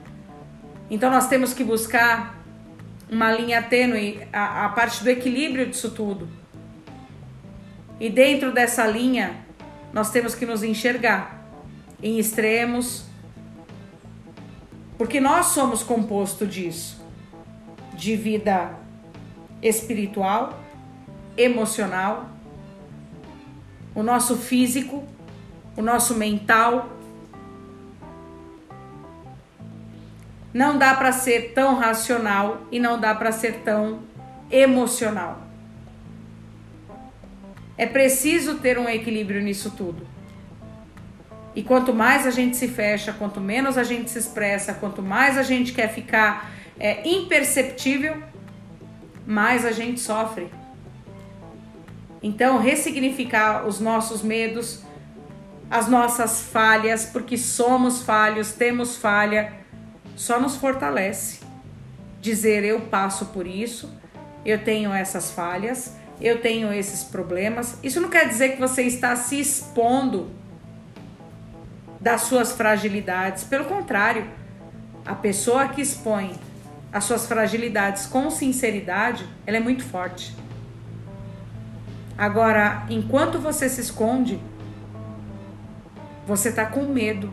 Então, 0.92 1.10
nós 1.10 1.30
temos 1.30 1.54
que 1.54 1.64
buscar 1.64 2.38
uma 3.10 3.32
linha 3.32 3.64
tênue, 3.64 4.28
a, 4.32 4.66
a 4.66 4.70
parte 4.70 5.02
do 5.04 5.10
equilíbrio 5.10 5.66
disso 5.66 5.92
tudo. 5.92 6.28
E 7.98 8.10
dentro 8.10 8.52
dessa 8.52 8.86
linha, 8.86 9.46
nós 9.94 10.12
temos 10.12 10.36
que 10.36 10.46
nos 10.46 10.64
enxergar 10.64 11.46
em 12.04 12.20
extremos, 12.20 13.06
porque 14.98 15.22
nós 15.22 15.48
somos 15.48 15.82
composto 15.82 16.46
disso, 16.46 17.02
de 17.94 18.18
vida 18.18 18.78
espiritual, 19.62 20.60
emocional, 21.38 22.30
o 23.96 24.04
nosso 24.04 24.36
físico, 24.36 25.04
o 25.78 25.82
nosso 25.82 26.16
mental. 26.16 26.90
Não 30.54 30.78
dá 30.78 30.94
para 30.94 31.12
ser 31.12 31.54
tão 31.54 31.76
racional 31.76 32.62
e 32.72 32.80
não 32.80 33.00
dá 33.00 33.16
para 33.16 33.32
ser 33.32 33.62
tão 33.64 34.00
emocional. 34.50 35.42
É 37.78 37.86
preciso 37.86 38.56
ter 38.56 38.78
um 38.78 38.88
equilíbrio 38.88 39.42
nisso 39.42 39.72
tudo. 39.72 40.06
E 41.56 41.64
quanto 41.64 41.94
mais 41.94 42.26
a 42.26 42.32
gente 42.32 42.56
se 42.56 42.68
fecha, 42.68 43.14
quanto 43.14 43.42
menos 43.42 43.78
a 43.78 43.84
gente 43.84 44.10
se 44.10 44.20
expressa, 44.20 44.74
quanto 44.74 45.02
mais 45.02 45.38
a 45.38 45.44
gente 45.44 45.74
quer 45.74 45.92
ficar 45.94 46.52
é, 46.80 47.08
imperceptível, 47.08 48.22
mais 49.26 49.66
a 49.66 49.72
gente 49.72 50.00
sofre. 50.00 50.50
Então, 52.24 52.60
ressignificar 52.60 53.66
os 53.66 53.80
nossos 53.80 54.22
medos, 54.22 54.84
as 55.70 55.88
nossas 55.88 56.42
falhas, 56.42 57.06
porque 57.06 57.38
somos 57.38 58.02
falhos, 58.04 58.52
temos 58.54 58.96
falha, 58.96 59.54
só 60.22 60.40
nos 60.40 60.56
fortalece. 60.56 61.40
Dizer 62.22 62.64
eu 62.64 62.82
passo 62.82 63.26
por 63.28 63.48
isso, 63.48 63.90
eu 64.46 64.64
tenho 64.64 64.94
essas 64.94 65.32
falhas, 65.32 65.96
eu 66.22 66.40
tenho 66.40 66.72
esses 66.72 67.04
problemas. 67.04 67.80
Isso 67.82 68.00
não 68.00 68.08
quer 68.08 68.28
dizer 68.28 68.50
que 68.50 68.60
você 68.60 68.84
está 68.84 69.16
se 69.16 69.40
expondo 69.40 70.30
das 72.00 72.22
suas 72.22 72.52
fragilidades. 72.52 73.44
Pelo 73.44 73.66
contrário, 73.66 74.28
a 75.04 75.16
pessoa 75.16 75.68
que 75.70 75.82
expõe 75.82 76.36
as 76.94 77.04
suas 77.06 77.26
fragilidades 77.26 78.06
com 78.06 78.30
sinceridade, 78.30 79.28
ela 79.48 79.58
é 79.58 79.60
muito 79.60 79.84
forte. 79.84 80.36
Agora, 82.16 82.86
enquanto 82.92 83.40
você 83.40 83.68
se 83.68 83.82
esconde, 83.82 84.40
você 86.28 86.50
está 86.50 86.68
com 86.68 86.84
medo. 86.84 87.32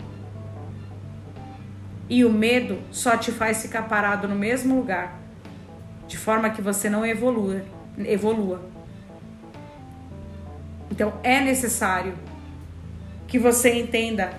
E 2.09 2.25
o 2.25 2.31
medo 2.31 2.79
só 2.91 3.17
te 3.17 3.31
faz 3.31 3.63
ficar 3.63 3.83
parado 3.83 4.27
no 4.27 4.35
mesmo 4.35 4.77
lugar, 4.77 5.19
de 6.07 6.17
forma 6.17 6.51
que 6.51 6.63
você 6.63 6.89
não 6.89 7.05
evolua. 7.05 7.63
evolua. 7.99 8.63
Então 10.91 11.13
é 11.23 11.41
necessário 11.41 12.15
que 13.27 13.39
você 13.39 13.75
entenda 13.75 14.33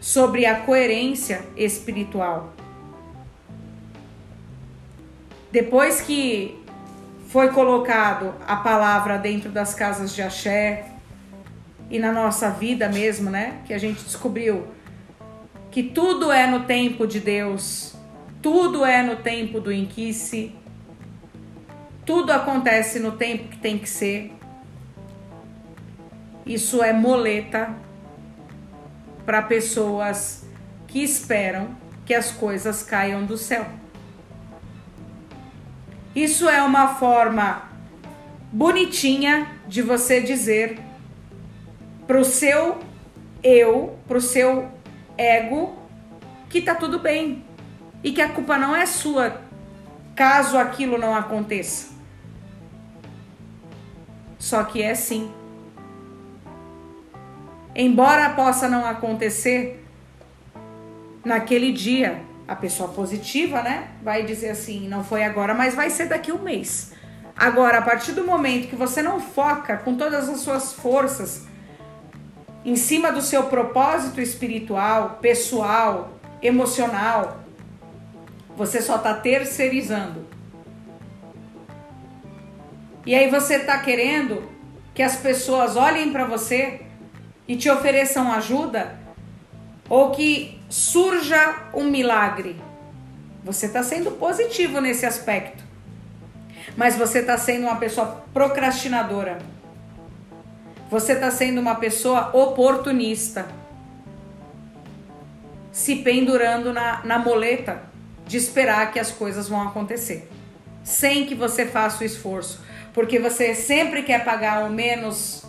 sobre 0.00 0.46
a 0.46 0.60
coerência 0.60 1.42
espiritual. 1.56 2.52
Depois 5.50 6.00
que 6.00 6.62
foi 7.28 7.48
colocado 7.50 8.34
a 8.46 8.56
palavra 8.56 9.18
dentro 9.18 9.50
das 9.50 9.74
casas 9.74 10.14
de 10.14 10.22
axé 10.22 10.86
e 11.90 11.98
na 11.98 12.12
nossa 12.12 12.50
vida 12.50 12.88
mesmo, 12.88 13.30
né? 13.30 13.60
Que 13.66 13.74
a 13.74 13.78
gente 13.78 14.04
descobriu 14.04 14.66
que 15.74 15.82
tudo 15.82 16.30
é 16.30 16.46
no 16.46 16.66
tempo 16.66 17.04
de 17.04 17.18
Deus, 17.18 17.96
tudo 18.40 18.84
é 18.84 19.02
no 19.02 19.16
tempo 19.16 19.58
do 19.58 19.72
Inquice, 19.72 20.54
tudo 22.06 22.30
acontece 22.30 23.00
no 23.00 23.10
tempo 23.10 23.48
que 23.48 23.58
tem 23.58 23.76
que 23.76 23.88
ser. 23.88 24.32
Isso 26.46 26.80
é 26.80 26.92
moleta 26.92 27.74
para 29.26 29.42
pessoas 29.42 30.46
que 30.86 31.02
esperam 31.02 31.76
que 32.06 32.14
as 32.14 32.30
coisas 32.30 32.84
caiam 32.84 33.24
do 33.24 33.36
céu. 33.36 33.66
Isso 36.14 36.48
é 36.48 36.62
uma 36.62 36.94
forma 36.94 37.68
bonitinha 38.52 39.48
de 39.66 39.82
você 39.82 40.20
dizer 40.20 40.78
para 42.06 42.20
o 42.20 42.24
seu 42.24 42.78
eu, 43.42 43.98
para 44.06 44.18
o 44.18 44.20
seu 44.20 44.73
ego, 45.16 45.76
que 46.48 46.60
tá 46.62 46.74
tudo 46.74 46.98
bem 46.98 47.44
e 48.02 48.12
que 48.12 48.20
a 48.20 48.28
culpa 48.28 48.58
não 48.58 48.74
é 48.74 48.86
sua 48.86 49.40
caso 50.14 50.56
aquilo 50.56 50.98
não 50.98 51.14
aconteça. 51.14 51.92
Só 54.38 54.62
que 54.62 54.82
é 54.82 54.94
sim. 54.94 55.32
Embora 57.74 58.30
possa 58.30 58.68
não 58.68 58.86
acontecer 58.86 59.84
naquele 61.24 61.72
dia, 61.72 62.20
a 62.46 62.54
pessoa 62.54 62.90
positiva, 62.90 63.62
né, 63.62 63.88
vai 64.02 64.22
dizer 64.22 64.50
assim, 64.50 64.86
não 64.86 65.02
foi 65.02 65.24
agora, 65.24 65.54
mas 65.54 65.74
vai 65.74 65.90
ser 65.90 66.06
daqui 66.06 66.30
um 66.30 66.38
mês. 66.38 66.92
Agora, 67.36 67.78
a 67.78 67.82
partir 67.82 68.12
do 68.12 68.24
momento 68.24 68.68
que 68.68 68.76
você 68.76 69.02
não 69.02 69.18
foca 69.18 69.78
com 69.78 69.96
todas 69.96 70.28
as 70.28 70.40
suas 70.40 70.72
forças 70.72 71.46
em 72.64 72.76
cima 72.76 73.12
do 73.12 73.20
seu 73.20 73.44
propósito 73.44 74.20
espiritual, 74.20 75.18
pessoal, 75.20 76.14
emocional, 76.40 77.40
você 78.56 78.80
só 78.80 78.96
está 78.96 79.14
terceirizando. 79.14 80.26
E 83.04 83.14
aí 83.14 83.28
você 83.28 83.56
está 83.56 83.78
querendo 83.78 84.48
que 84.94 85.02
as 85.02 85.16
pessoas 85.16 85.76
olhem 85.76 86.10
para 86.10 86.24
você 86.24 86.80
e 87.46 87.56
te 87.56 87.68
ofereçam 87.68 88.32
ajuda 88.32 88.98
ou 89.88 90.12
que 90.12 90.58
surja 90.70 91.68
um 91.74 91.84
milagre. 91.84 92.56
Você 93.42 93.66
está 93.66 93.82
sendo 93.82 94.12
positivo 94.12 94.80
nesse 94.80 95.04
aspecto, 95.04 95.62
mas 96.76 96.96
você 96.96 97.18
está 97.18 97.36
sendo 97.36 97.64
uma 97.64 97.76
pessoa 97.76 98.24
procrastinadora. 98.32 99.38
Você 100.94 101.14
está 101.14 101.28
sendo 101.28 101.60
uma 101.60 101.74
pessoa 101.74 102.30
oportunista, 102.32 103.48
se 105.72 105.96
pendurando 105.96 106.72
na, 106.72 107.04
na 107.04 107.18
moleta 107.18 107.82
de 108.24 108.36
esperar 108.36 108.92
que 108.92 109.00
as 109.00 109.10
coisas 109.10 109.48
vão 109.48 109.60
acontecer, 109.60 110.30
sem 110.84 111.26
que 111.26 111.34
você 111.34 111.66
faça 111.66 112.04
o 112.04 112.06
esforço, 112.06 112.62
porque 112.92 113.18
você 113.18 113.56
sempre 113.56 114.04
quer 114.04 114.24
pagar 114.24 114.66
o 114.66 114.70
menos 114.70 115.44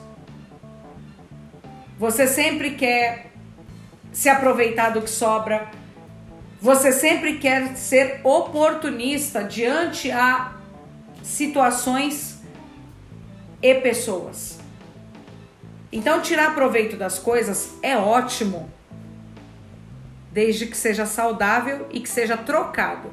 você 1.99 2.25
sempre 2.25 2.71
quer 2.71 3.27
se 4.11 4.27
aproveitar 4.27 4.89
do 4.89 5.03
que 5.03 5.09
sobra. 5.11 5.69
Você 6.59 6.91
sempre 6.91 7.37
quer 7.37 7.77
ser 7.77 8.19
oportunista 8.23 9.43
diante 9.43 10.09
a 10.09 10.55
situações 11.21 12.41
e 13.61 13.75
pessoas. 13.75 14.54
Então, 15.95 16.19
tirar 16.19 16.53
proveito 16.53 16.97
das 16.97 17.17
coisas 17.17 17.73
é 17.81 17.95
ótimo, 17.95 18.69
desde 20.29 20.65
que 20.65 20.75
seja 20.75 21.05
saudável 21.05 21.87
e 21.89 22.01
que 22.01 22.09
seja 22.09 22.35
trocado. 22.35 23.09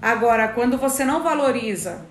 Agora, 0.00 0.46
quando 0.46 0.78
você 0.78 1.04
não 1.04 1.24
valoriza 1.24 2.06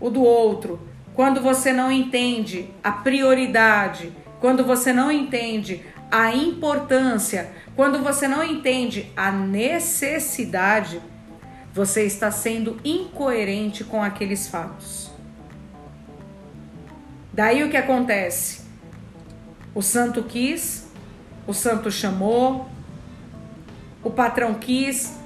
o 0.00 0.10
do 0.10 0.20
outro, 0.20 0.80
quando 1.14 1.40
você 1.40 1.72
não 1.72 1.92
entende 1.92 2.68
a 2.82 2.90
prioridade, 2.90 4.12
quando 4.40 4.64
você 4.64 4.92
não 4.92 5.12
entende 5.12 5.80
a 6.10 6.34
importância, 6.34 7.52
quando 7.76 8.02
você 8.02 8.26
não 8.26 8.42
entende 8.42 9.12
a 9.16 9.30
necessidade, 9.30 11.00
você 11.72 12.02
está 12.02 12.32
sendo 12.32 12.80
incoerente 12.84 13.84
com 13.84 14.02
aqueles 14.02 14.48
fatos. 14.48 15.03
Daí 17.34 17.64
o 17.64 17.68
que 17.68 17.76
acontece? 17.76 18.60
O 19.74 19.82
santo 19.82 20.22
quis, 20.22 20.88
o 21.48 21.52
santo 21.52 21.90
chamou, 21.90 22.68
o 24.04 24.10
patrão 24.10 24.54
quis, 24.54 25.18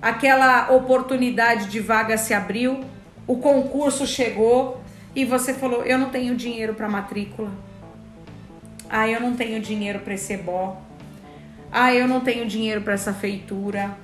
aquela 0.00 0.70
oportunidade 0.70 1.66
de 1.66 1.80
vaga 1.80 2.16
se 2.16 2.32
abriu, 2.32 2.84
o 3.26 3.38
concurso 3.38 4.06
chegou 4.06 4.80
e 5.12 5.24
você 5.24 5.52
falou: 5.52 5.84
Eu 5.84 5.98
não 5.98 6.08
tenho 6.08 6.36
dinheiro 6.36 6.72
para 6.74 6.88
matrícula. 6.88 7.50
Ah, 8.88 9.08
eu 9.08 9.20
não 9.20 9.34
tenho 9.34 9.60
dinheiro 9.60 9.98
para 9.98 10.14
esse 10.14 10.34
ebó. 10.34 10.80
Ah, 11.72 11.92
eu 11.92 12.06
não 12.06 12.20
tenho 12.20 12.46
dinheiro 12.46 12.80
para 12.80 12.92
essa 12.92 13.12
feitura. 13.12 13.98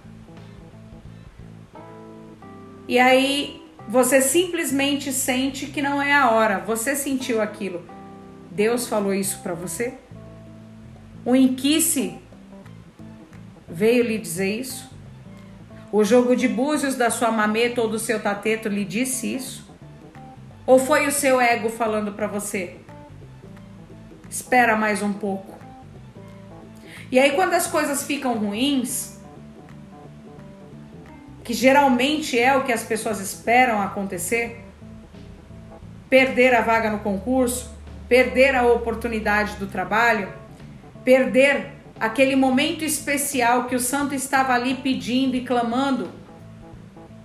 E 2.89 2.99
aí 2.99 3.68
você 3.89 4.21
simplesmente 4.21 5.11
sente 5.15 5.67
que 5.67 5.81
não 5.81 6.01
é 6.01 6.13
a 6.13 6.31
hora. 6.31 6.59
Você 6.59 6.95
sentiu 6.95 7.41
aquilo. 7.41 7.83
Deus 8.51 8.87
falou 8.87 9.15
isso 9.15 9.39
para 9.43 9.55
você? 9.55 9.95
O 11.25 11.35
inquice 11.35 12.19
veio 13.67 14.05
lhe 14.05 14.19
dizer 14.19 14.61
isso? 14.61 14.91
O 15.91 16.05
jogo 16.05 16.37
de 16.37 16.47
búzios 16.47 16.97
da 16.97 17.09
sua 17.09 17.31
mameta 17.31 17.81
ou 17.81 17.89
do 17.89 17.99
seu 17.99 18.21
tateto 18.21 18.69
lhe 18.69 18.85
disse 18.85 19.35
isso? 19.35 19.67
Ou 20.67 20.79
foi 20.79 21.07
o 21.07 21.13
seu 21.13 21.41
ego 21.41 21.71
falando 21.71 22.13
para 22.13 22.27
você? 22.27 22.77
Espera 24.29 24.77
mais 24.77 25.03
um 25.03 25.15
pouco. 25.15 25.59
E 27.11 27.19
aí, 27.19 27.31
quando 27.31 27.55
as 27.55 27.67
coisas 27.67 28.03
ficam 28.03 28.35
ruins, 28.35 29.18
que 31.49 31.55
geralmente 31.55 32.39
é 32.39 32.55
o 32.55 32.63
que 32.63 32.71
as 32.71 32.83
pessoas 32.83 33.21
esperam 33.21 33.81
acontecer, 33.81 34.63
perder 36.07 36.55
a 36.55 36.61
vaga 36.61 36.91
no 36.91 36.99
concurso, 36.99 37.71
perder 38.07 38.55
a 38.55 38.67
oportunidade 38.67 39.57
do 39.57 39.67
trabalho, 39.67 40.31
perder 41.03 41.69
aquele 41.99 42.37
momento 42.37 42.85
especial 42.85 43.65
que 43.65 43.75
o 43.75 43.81
santo 43.81 44.15
estava 44.15 44.53
ali 44.53 44.75
pedindo 44.75 45.37
e 45.37 45.41
clamando 45.41 46.11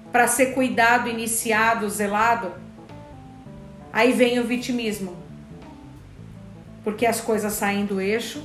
para 0.09 0.25
ser 0.25 0.53
cuidado, 0.53 1.09
iniciado, 1.09 1.89
zelado. 1.89 2.53
Aí 3.91 4.13
vem 4.13 4.39
o 4.39 4.45
vitimismo. 4.45 5.17
Porque 6.81 7.05
as 7.05 7.19
coisas 7.19 7.51
saem 7.51 7.85
do 7.85 7.99
eixo 7.99 8.41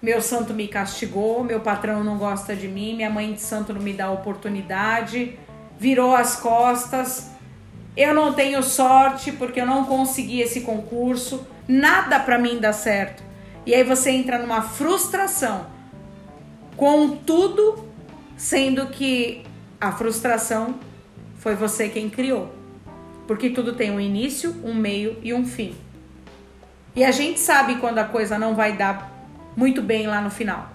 meu 0.00 0.22
santo 0.22 0.54
me 0.54 0.68
castigou, 0.68 1.42
meu 1.42 1.60
patrão 1.60 2.04
não 2.04 2.16
gosta 2.16 2.54
de 2.54 2.68
mim, 2.68 2.94
minha 2.94 3.10
mãe 3.10 3.32
de 3.32 3.40
santo 3.40 3.72
não 3.72 3.80
me 3.80 3.92
dá 3.92 4.10
oportunidade, 4.10 5.38
virou 5.78 6.14
as 6.14 6.36
costas, 6.36 7.30
eu 7.96 8.14
não 8.14 8.32
tenho 8.32 8.62
sorte 8.62 9.32
porque 9.32 9.60
eu 9.60 9.66
não 9.66 9.84
consegui 9.84 10.40
esse 10.40 10.60
concurso, 10.60 11.44
nada 11.66 12.20
para 12.20 12.38
mim 12.38 12.58
dá 12.60 12.72
certo. 12.72 13.24
E 13.66 13.74
aí 13.74 13.82
você 13.82 14.10
entra 14.10 14.38
numa 14.38 14.62
frustração 14.62 15.66
com 16.76 17.16
tudo, 17.16 17.84
sendo 18.36 18.86
que 18.86 19.42
a 19.80 19.90
frustração 19.90 20.76
foi 21.38 21.56
você 21.56 21.88
quem 21.88 22.08
criou. 22.08 22.52
Porque 23.26 23.50
tudo 23.50 23.74
tem 23.74 23.90
um 23.90 24.00
início, 24.00 24.54
um 24.64 24.72
meio 24.72 25.18
e 25.22 25.34
um 25.34 25.44
fim. 25.44 25.74
E 26.94 27.04
a 27.04 27.10
gente 27.10 27.38
sabe 27.40 27.76
quando 27.76 27.98
a 27.98 28.04
coisa 28.04 28.38
não 28.38 28.54
vai 28.54 28.76
dar 28.76 29.07
muito 29.58 29.82
bem 29.82 30.06
lá 30.06 30.20
no 30.20 30.30
final. 30.30 30.70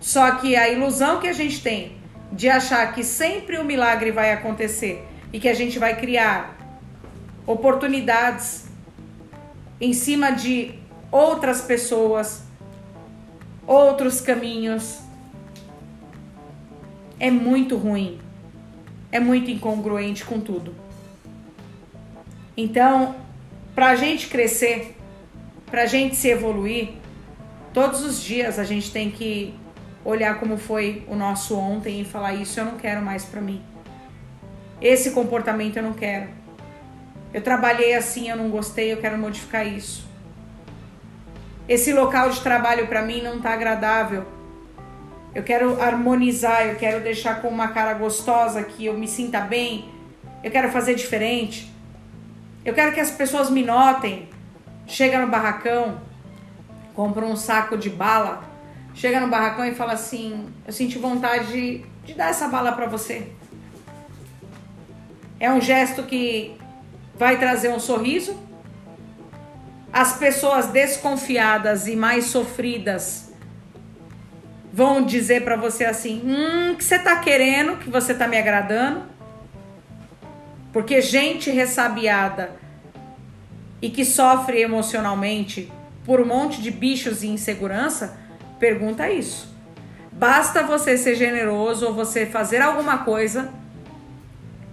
Só 0.00 0.32
que 0.32 0.56
a 0.56 0.68
ilusão 0.68 1.20
que 1.20 1.28
a 1.28 1.32
gente 1.32 1.62
tem 1.62 1.92
de 2.32 2.48
achar 2.48 2.92
que 2.92 3.04
sempre 3.04 3.58
o 3.58 3.64
milagre 3.64 4.10
vai 4.10 4.32
acontecer 4.32 5.06
e 5.32 5.38
que 5.38 5.48
a 5.48 5.54
gente 5.54 5.78
vai 5.78 5.94
criar 6.00 6.56
oportunidades 7.46 8.66
em 9.80 9.92
cima 9.92 10.32
de 10.32 10.74
outras 11.12 11.60
pessoas, 11.60 12.42
outros 13.64 14.20
caminhos, 14.20 14.98
é 17.20 17.30
muito 17.30 17.76
ruim. 17.76 18.18
É 19.12 19.20
muito 19.20 19.48
incongruente 19.48 20.24
com 20.24 20.40
tudo. 20.40 20.74
Então, 22.56 23.14
para 23.76 23.90
a 23.90 23.94
gente 23.94 24.26
crescer, 24.26 24.95
para 25.70 25.82
a 25.82 25.86
gente 25.86 26.16
se 26.16 26.28
evoluir, 26.28 26.90
todos 27.72 28.02
os 28.02 28.22
dias 28.22 28.58
a 28.58 28.64
gente 28.64 28.90
tem 28.90 29.10
que 29.10 29.54
olhar 30.04 30.38
como 30.38 30.56
foi 30.56 31.04
o 31.08 31.16
nosso 31.16 31.58
ontem 31.58 32.00
e 32.00 32.04
falar 32.04 32.34
isso 32.34 32.60
eu 32.60 32.64
não 32.64 32.76
quero 32.76 33.02
mais 33.02 33.24
para 33.24 33.40
mim. 33.40 33.62
Esse 34.80 35.10
comportamento 35.10 35.76
eu 35.76 35.82
não 35.82 35.92
quero. 35.92 36.28
Eu 37.34 37.42
trabalhei 37.42 37.94
assim, 37.94 38.30
eu 38.30 38.36
não 38.36 38.48
gostei, 38.48 38.92
eu 38.92 38.98
quero 38.98 39.18
modificar 39.18 39.66
isso. 39.66 40.06
Esse 41.68 41.92
local 41.92 42.30
de 42.30 42.40
trabalho 42.40 42.86
para 42.86 43.02
mim 43.02 43.20
não 43.20 43.40
tá 43.40 43.52
agradável. 43.52 44.24
Eu 45.34 45.42
quero 45.42 45.82
harmonizar, 45.82 46.66
eu 46.66 46.76
quero 46.76 47.02
deixar 47.02 47.42
com 47.42 47.48
uma 47.48 47.68
cara 47.68 47.92
gostosa 47.94 48.62
que 48.62 48.86
eu 48.86 48.94
me 48.94 49.08
sinta 49.08 49.40
bem. 49.40 49.90
Eu 50.42 50.50
quero 50.50 50.70
fazer 50.70 50.94
diferente. 50.94 51.70
Eu 52.64 52.72
quero 52.72 52.92
que 52.92 53.00
as 53.00 53.10
pessoas 53.10 53.50
me 53.50 53.62
notem. 53.62 54.28
Chega 54.86 55.20
no 55.20 55.26
barracão, 55.26 56.00
compra 56.94 57.26
um 57.26 57.36
saco 57.36 57.76
de 57.76 57.90
bala, 57.90 58.44
chega 58.94 59.20
no 59.20 59.28
barracão 59.28 59.64
e 59.64 59.74
fala 59.74 59.94
assim: 59.94 60.46
Eu 60.66 60.72
senti 60.72 60.98
vontade 60.98 61.48
de, 61.48 61.84
de 62.04 62.14
dar 62.14 62.30
essa 62.30 62.46
bala 62.48 62.72
para 62.72 62.86
você. 62.86 63.32
É 65.40 65.52
um 65.52 65.60
gesto 65.60 66.04
que 66.04 66.56
vai 67.18 67.38
trazer 67.38 67.68
um 67.68 67.80
sorriso. 67.80 68.40
As 69.92 70.16
pessoas 70.18 70.68
desconfiadas 70.68 71.86
e 71.86 71.96
mais 71.96 72.26
sofridas 72.26 73.32
vão 74.72 75.04
dizer 75.04 75.42
para 75.42 75.56
você 75.56 75.84
assim: 75.84 76.22
Hum, 76.24 76.76
que 76.76 76.84
você 76.84 76.98
tá 76.98 77.16
querendo, 77.16 77.76
que 77.78 77.90
você 77.90 78.14
tá 78.14 78.28
me 78.28 78.38
agradando. 78.38 79.02
Porque 80.72 81.00
gente 81.00 81.50
ressabiada 81.50 82.65
e 83.86 83.90
que 83.90 84.04
sofre 84.04 84.60
emocionalmente 84.60 85.72
por 86.04 86.20
um 86.20 86.26
monte 86.26 86.60
de 86.60 86.72
bichos 86.72 87.22
e 87.22 87.28
insegurança, 87.28 88.18
pergunta 88.58 89.08
isso. 89.08 89.54
Basta 90.10 90.64
você 90.64 90.98
ser 90.98 91.14
generoso 91.14 91.86
ou 91.86 91.94
você 91.94 92.26
fazer 92.26 92.60
alguma 92.60 92.98
coisa 92.98 93.48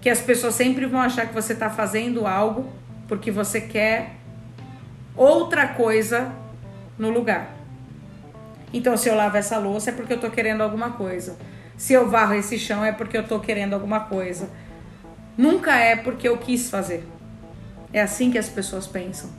que 0.02 0.10
as 0.10 0.19
pessoas 0.19 0.56
sempre 0.56 0.88
vão 0.88 0.99
achar 0.99 1.28
que 1.28 1.34
você 1.34 1.54
está 1.54 1.69
fazendo 1.69 2.26
algo 2.26 2.67
porque 3.08 3.30
você 3.30 3.62
quer 3.62 4.15
outra 5.15 5.67
coisa 5.67 6.32
no 6.97 7.12
lugar. 7.12 7.54
Então, 8.73 8.97
se 8.97 9.10
eu 9.10 9.13
lavo 9.13 9.38
essa 9.38 9.60
louça 9.60 9.91
é 9.91 9.93
porque 9.93 10.13
eu 10.13 10.17
estou 10.17 10.32
querendo 10.32 10.62
alguma 10.62 10.89
coisa. 10.93 11.38
Se 11.78 11.93
eu 11.93 12.10
varro 12.10 12.34
esse 12.34 12.58
chão 12.58 12.84
é 12.84 12.91
porque 12.91 13.15
eu 13.15 13.21
estou 13.21 13.39
querendo 13.39 13.76
alguma 13.76 13.99
coisa. 13.99 14.49
Nunca 15.38 15.78
é 15.78 15.95
porque 15.95 16.28
eu 16.28 16.36
quis 16.39 16.67
fazer. 16.67 17.12
É 17.93 18.01
assim 18.01 18.32
que 18.32 18.38
as 18.39 18.49
pessoas 18.49 18.88
pensam. 18.88 19.29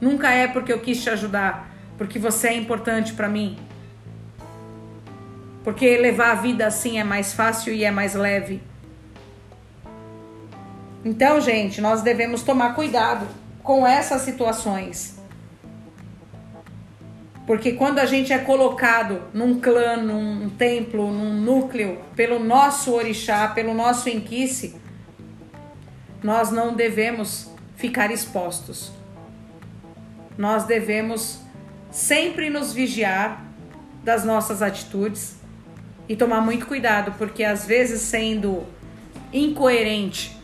Nunca 0.00 0.30
é 0.30 0.46
porque 0.46 0.72
eu 0.72 0.78
quis 0.78 1.02
te 1.02 1.08
ajudar, 1.08 1.74
porque 1.96 2.18
você 2.18 2.48
é 2.48 2.54
importante 2.54 3.14
para 3.14 3.28
mim. 3.28 3.58
Porque 5.64 5.96
levar 5.96 6.32
a 6.32 6.34
vida 6.34 6.66
assim 6.66 6.98
é 6.98 7.04
mais 7.04 7.32
fácil 7.32 7.72
e 7.72 7.82
é 7.82 7.90
mais 7.90 8.14
leve. 8.14 8.62
Então, 11.04 11.40
gente, 11.40 11.80
nós 11.80 12.02
devemos 12.02 12.42
tomar 12.42 12.74
cuidado 12.74 13.26
com 13.62 13.86
essas 13.86 14.22
situações. 14.22 15.16
Porque 17.46 17.72
quando 17.72 18.00
a 18.00 18.06
gente 18.06 18.32
é 18.32 18.38
colocado 18.38 19.22
num 19.32 19.60
clã, 19.60 19.96
num 19.96 20.50
templo, 20.50 21.10
num 21.12 21.32
núcleo, 21.32 22.00
pelo 22.16 22.40
nosso 22.40 22.92
orixá, 22.92 23.48
pelo 23.48 23.72
nosso 23.72 24.08
enquice, 24.08 24.76
nós 26.22 26.50
não 26.50 26.74
devemos 26.74 27.55
ficar 27.76 28.10
expostos. 28.10 28.92
Nós 30.36 30.64
devemos 30.64 31.40
sempre 31.90 32.50
nos 32.50 32.72
vigiar 32.72 33.44
das 34.02 34.24
nossas 34.24 34.62
atitudes 34.62 35.36
e 36.08 36.14
tomar 36.14 36.40
muito 36.40 36.66
cuidado, 36.66 37.14
porque 37.18 37.42
às 37.42 37.66
vezes 37.66 38.00
sendo 38.02 38.64
incoerente 39.32 40.36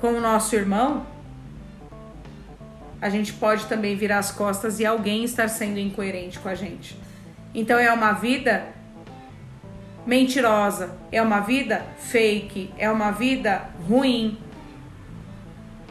com 0.00 0.08
o 0.08 0.20
nosso 0.20 0.54
irmão, 0.54 1.06
a 3.00 3.08
gente 3.08 3.32
pode 3.32 3.66
também 3.66 3.94
virar 3.96 4.18
as 4.18 4.32
costas 4.32 4.80
e 4.80 4.86
alguém 4.86 5.24
estar 5.24 5.48
sendo 5.48 5.78
incoerente 5.78 6.38
com 6.38 6.48
a 6.48 6.54
gente. 6.54 6.98
Então 7.54 7.78
é 7.78 7.92
uma 7.92 8.12
vida 8.12 8.66
mentirosa, 10.06 10.96
é 11.10 11.20
uma 11.20 11.40
vida 11.40 11.84
fake, 11.98 12.72
é 12.78 12.90
uma 12.90 13.10
vida 13.10 13.68
ruim, 13.88 14.38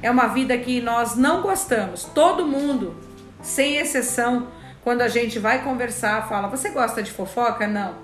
é 0.06 0.12
uma 0.12 0.28
vida 0.28 0.56
que 0.56 0.80
nós 0.80 1.16
não 1.16 1.41
gostamos. 1.41 2.03
Todo 2.03 2.45
mundo, 2.45 2.95
sem 3.41 3.78
exceção, 3.78 4.49
quando 4.84 5.01
a 5.01 5.08
gente 5.08 5.39
vai 5.39 5.64
conversar, 5.64 6.30
fala: 6.30 6.47
Você 6.47 6.70
gosta 6.70 7.01
de 7.01 7.12
fofoca? 7.12 7.66
Não. 7.66 7.95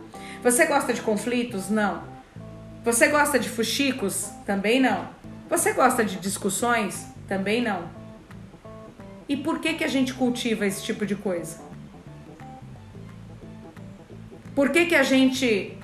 Você 0.41 0.65
gosta 0.65 0.93
de 0.93 1.01
conflitos? 1.01 1.69
Não. 1.69 2.01
Você 2.83 3.07
gosta 3.07 3.37
de 3.37 3.47
fuxicos? 3.47 4.31
Também 4.47 4.79
não. 4.79 5.09
Você 5.47 5.73
gosta 5.73 6.03
de 6.03 6.15
discussões? 6.15 7.05
Também 7.27 7.61
não. 7.61 7.83
E 9.29 9.37
por 9.37 9.59
que, 9.59 9.75
que 9.75 9.83
a 9.83 9.87
gente 9.87 10.15
cultiva 10.15 10.65
esse 10.65 10.83
tipo 10.83 11.05
de 11.05 11.15
coisa? 11.15 11.59
Por 14.55 14.71
que, 14.71 14.87
que 14.87 14.95
a 14.95 15.03
gente 15.03 15.77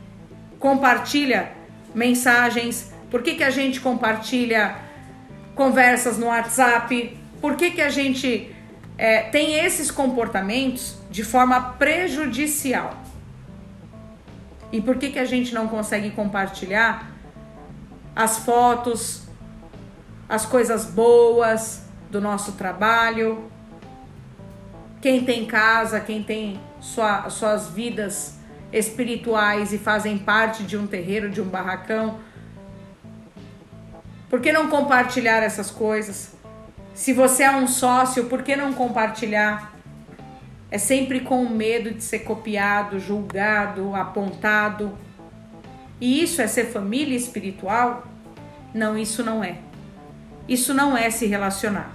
compartilha 0.57 1.51
mensagens? 1.93 2.91
Por 3.11 3.21
que, 3.21 3.35
que 3.35 3.43
a 3.43 3.51
gente 3.51 3.79
compartilha 3.79 4.86
conversas 5.57 6.17
no 6.17 6.27
WhatsApp? 6.27 7.17
Por 7.41 7.57
que, 7.57 7.71
que 7.71 7.81
a 7.81 7.89
gente 7.89 8.55
é, 8.97 9.23
tem 9.23 9.55
esses 9.55 9.91
comportamentos 9.91 10.95
de 11.11 11.23
forma 11.23 11.59
prejudicial? 11.73 12.93
E 14.71 14.79
por 14.79 14.97
que, 14.97 15.09
que 15.09 15.19
a 15.19 15.25
gente 15.25 15.53
não 15.53 15.67
consegue 15.67 16.11
compartilhar 16.11 17.11
as 18.15 18.39
fotos, 18.39 19.27
as 20.27 20.45
coisas 20.45 20.85
boas 20.85 21.83
do 22.09 22.19
nosso 22.19 22.53
trabalho. 22.53 23.49
Quem 24.99 25.23
tem 25.23 25.45
casa, 25.45 25.99
quem 25.99 26.23
tem 26.23 26.59
sua, 26.79 27.29
suas 27.29 27.67
vidas 27.67 28.35
espirituais 28.73 29.71
e 29.71 29.77
fazem 29.77 30.17
parte 30.17 30.63
de 30.63 30.75
um 30.75 30.87
terreiro, 30.87 31.29
de 31.29 31.39
um 31.39 31.45
barracão. 31.45 32.19
Por 34.29 34.41
que 34.41 34.51
não 34.51 34.67
compartilhar 34.69 35.41
essas 35.41 35.71
coisas? 35.71 36.33
Se 36.93 37.13
você 37.13 37.43
é 37.43 37.51
um 37.51 37.67
sócio, 37.67 38.25
por 38.25 38.43
que 38.43 38.55
não 38.55 38.73
compartilhar? 38.73 39.73
É 40.69 40.77
sempre 40.77 41.21
com 41.21 41.47
medo 41.47 41.91
de 41.91 42.03
ser 42.03 42.19
copiado, 42.19 42.99
julgado, 42.99 43.95
apontado. 43.95 44.97
E 46.01 46.21
isso 46.21 46.41
é 46.41 46.47
ser 46.47 46.65
família 46.65 47.15
espiritual? 47.15 48.05
Não, 48.73 48.97
isso 48.97 49.23
não 49.23 49.43
é. 49.43 49.59
Isso 50.47 50.73
não 50.73 50.97
é 50.97 51.09
se 51.09 51.25
relacionar. 51.25 51.91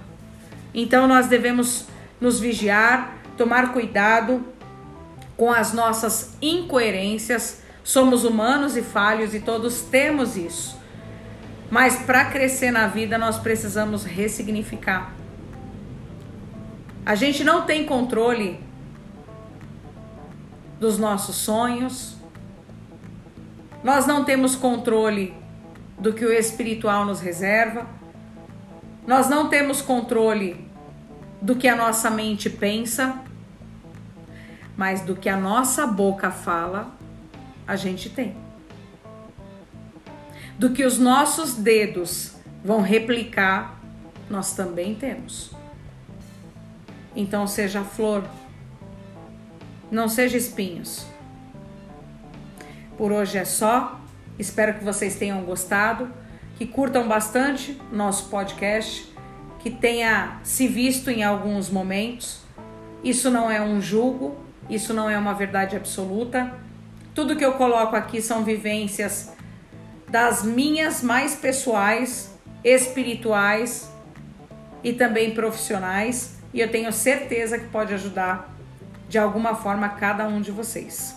Então 0.73 1.07
nós 1.07 1.27
devemos 1.27 1.85
nos 2.19 2.39
vigiar, 2.39 3.15
tomar 3.37 3.73
cuidado 3.73 4.43
com 5.37 5.51
as 5.51 5.71
nossas 5.71 6.35
incoerências. 6.41 7.61
Somos 7.83 8.23
humanos 8.23 8.75
e 8.75 8.81
falhos 8.81 9.35
e 9.35 9.39
todos 9.39 9.81
temos 9.81 10.35
isso. 10.35 10.81
Mas 11.73 11.95
para 12.03 12.25
crescer 12.25 12.69
na 12.69 12.85
vida 12.85 13.17
nós 13.17 13.39
precisamos 13.39 14.03
ressignificar. 14.03 15.11
A 17.03 17.15
gente 17.15 17.43
não 17.43 17.65
tem 17.65 17.83
controle 17.83 18.59
dos 20.79 20.99
nossos 20.99 21.35
sonhos. 21.35 22.15
Nós 23.83 24.05
não 24.05 24.23
temos 24.23 24.55
controle 24.55 25.33
do 25.97 26.13
que 26.13 26.23
o 26.23 26.31
espiritual 26.31 27.05
nos 27.05 27.19
reserva. 27.19 27.87
Nós 29.07 29.27
não 29.27 29.49
temos 29.49 29.81
controle 29.81 30.69
do 31.41 31.55
que 31.55 31.67
a 31.67 31.75
nossa 31.75 32.07
mente 32.11 32.51
pensa, 32.51 33.19
mas 34.77 35.01
do 35.01 35.15
que 35.15 35.27
a 35.27 35.37
nossa 35.37 35.87
boca 35.87 36.29
fala, 36.29 36.95
a 37.65 37.75
gente 37.75 38.11
tem. 38.11 38.42
Do 40.57 40.69
que 40.71 40.85
os 40.85 40.99
nossos 40.99 41.55
dedos 41.55 42.35
vão 42.63 42.81
replicar, 42.81 43.79
nós 44.29 44.55
também 44.55 44.95
temos. 44.95 45.51
Então 47.15 47.45
seja 47.45 47.83
flor, 47.83 48.23
não 49.91 50.07
seja 50.07 50.37
espinhos. 50.37 51.05
Por 52.97 53.11
hoje 53.11 53.37
é 53.37 53.45
só. 53.45 53.99
Espero 54.37 54.73
que 54.75 54.83
vocês 54.83 55.15
tenham 55.15 55.41
gostado, 55.43 56.11
que 56.57 56.65
curtam 56.65 57.07
bastante 57.07 57.79
nosso 57.91 58.29
podcast, 58.29 59.13
que 59.59 59.69
tenha 59.69 60.39
se 60.43 60.67
visto 60.67 61.09
em 61.11 61.23
alguns 61.23 61.69
momentos. 61.69 62.41
Isso 63.03 63.29
não 63.29 63.51
é 63.51 63.61
um 63.61 63.79
julgo, 63.79 64.35
isso 64.69 64.93
não 64.93 65.09
é 65.09 65.17
uma 65.17 65.33
verdade 65.33 65.75
absoluta. 65.75 66.53
Tudo 67.13 67.35
que 67.35 67.45
eu 67.45 67.53
coloco 67.53 67.95
aqui 67.95 68.21
são 68.21 68.43
vivências 68.43 69.32
das 70.13 70.43
minhas 70.43 71.01
mais 71.01 71.33
pessoais, 71.33 72.31
espirituais 72.63 73.91
e 74.83 74.93
também 74.93 75.33
profissionais, 75.33 76.35
e 76.53 76.59
eu 76.61 76.69
tenho 76.69 76.93
certeza 76.93 77.57
que 77.57 77.67
pode 77.69 77.95
ajudar 77.95 78.55
de 79.09 79.17
alguma 79.17 79.55
forma 79.55 79.89
cada 79.89 80.27
um 80.27 80.39
de 80.39 80.51
vocês. 80.51 81.15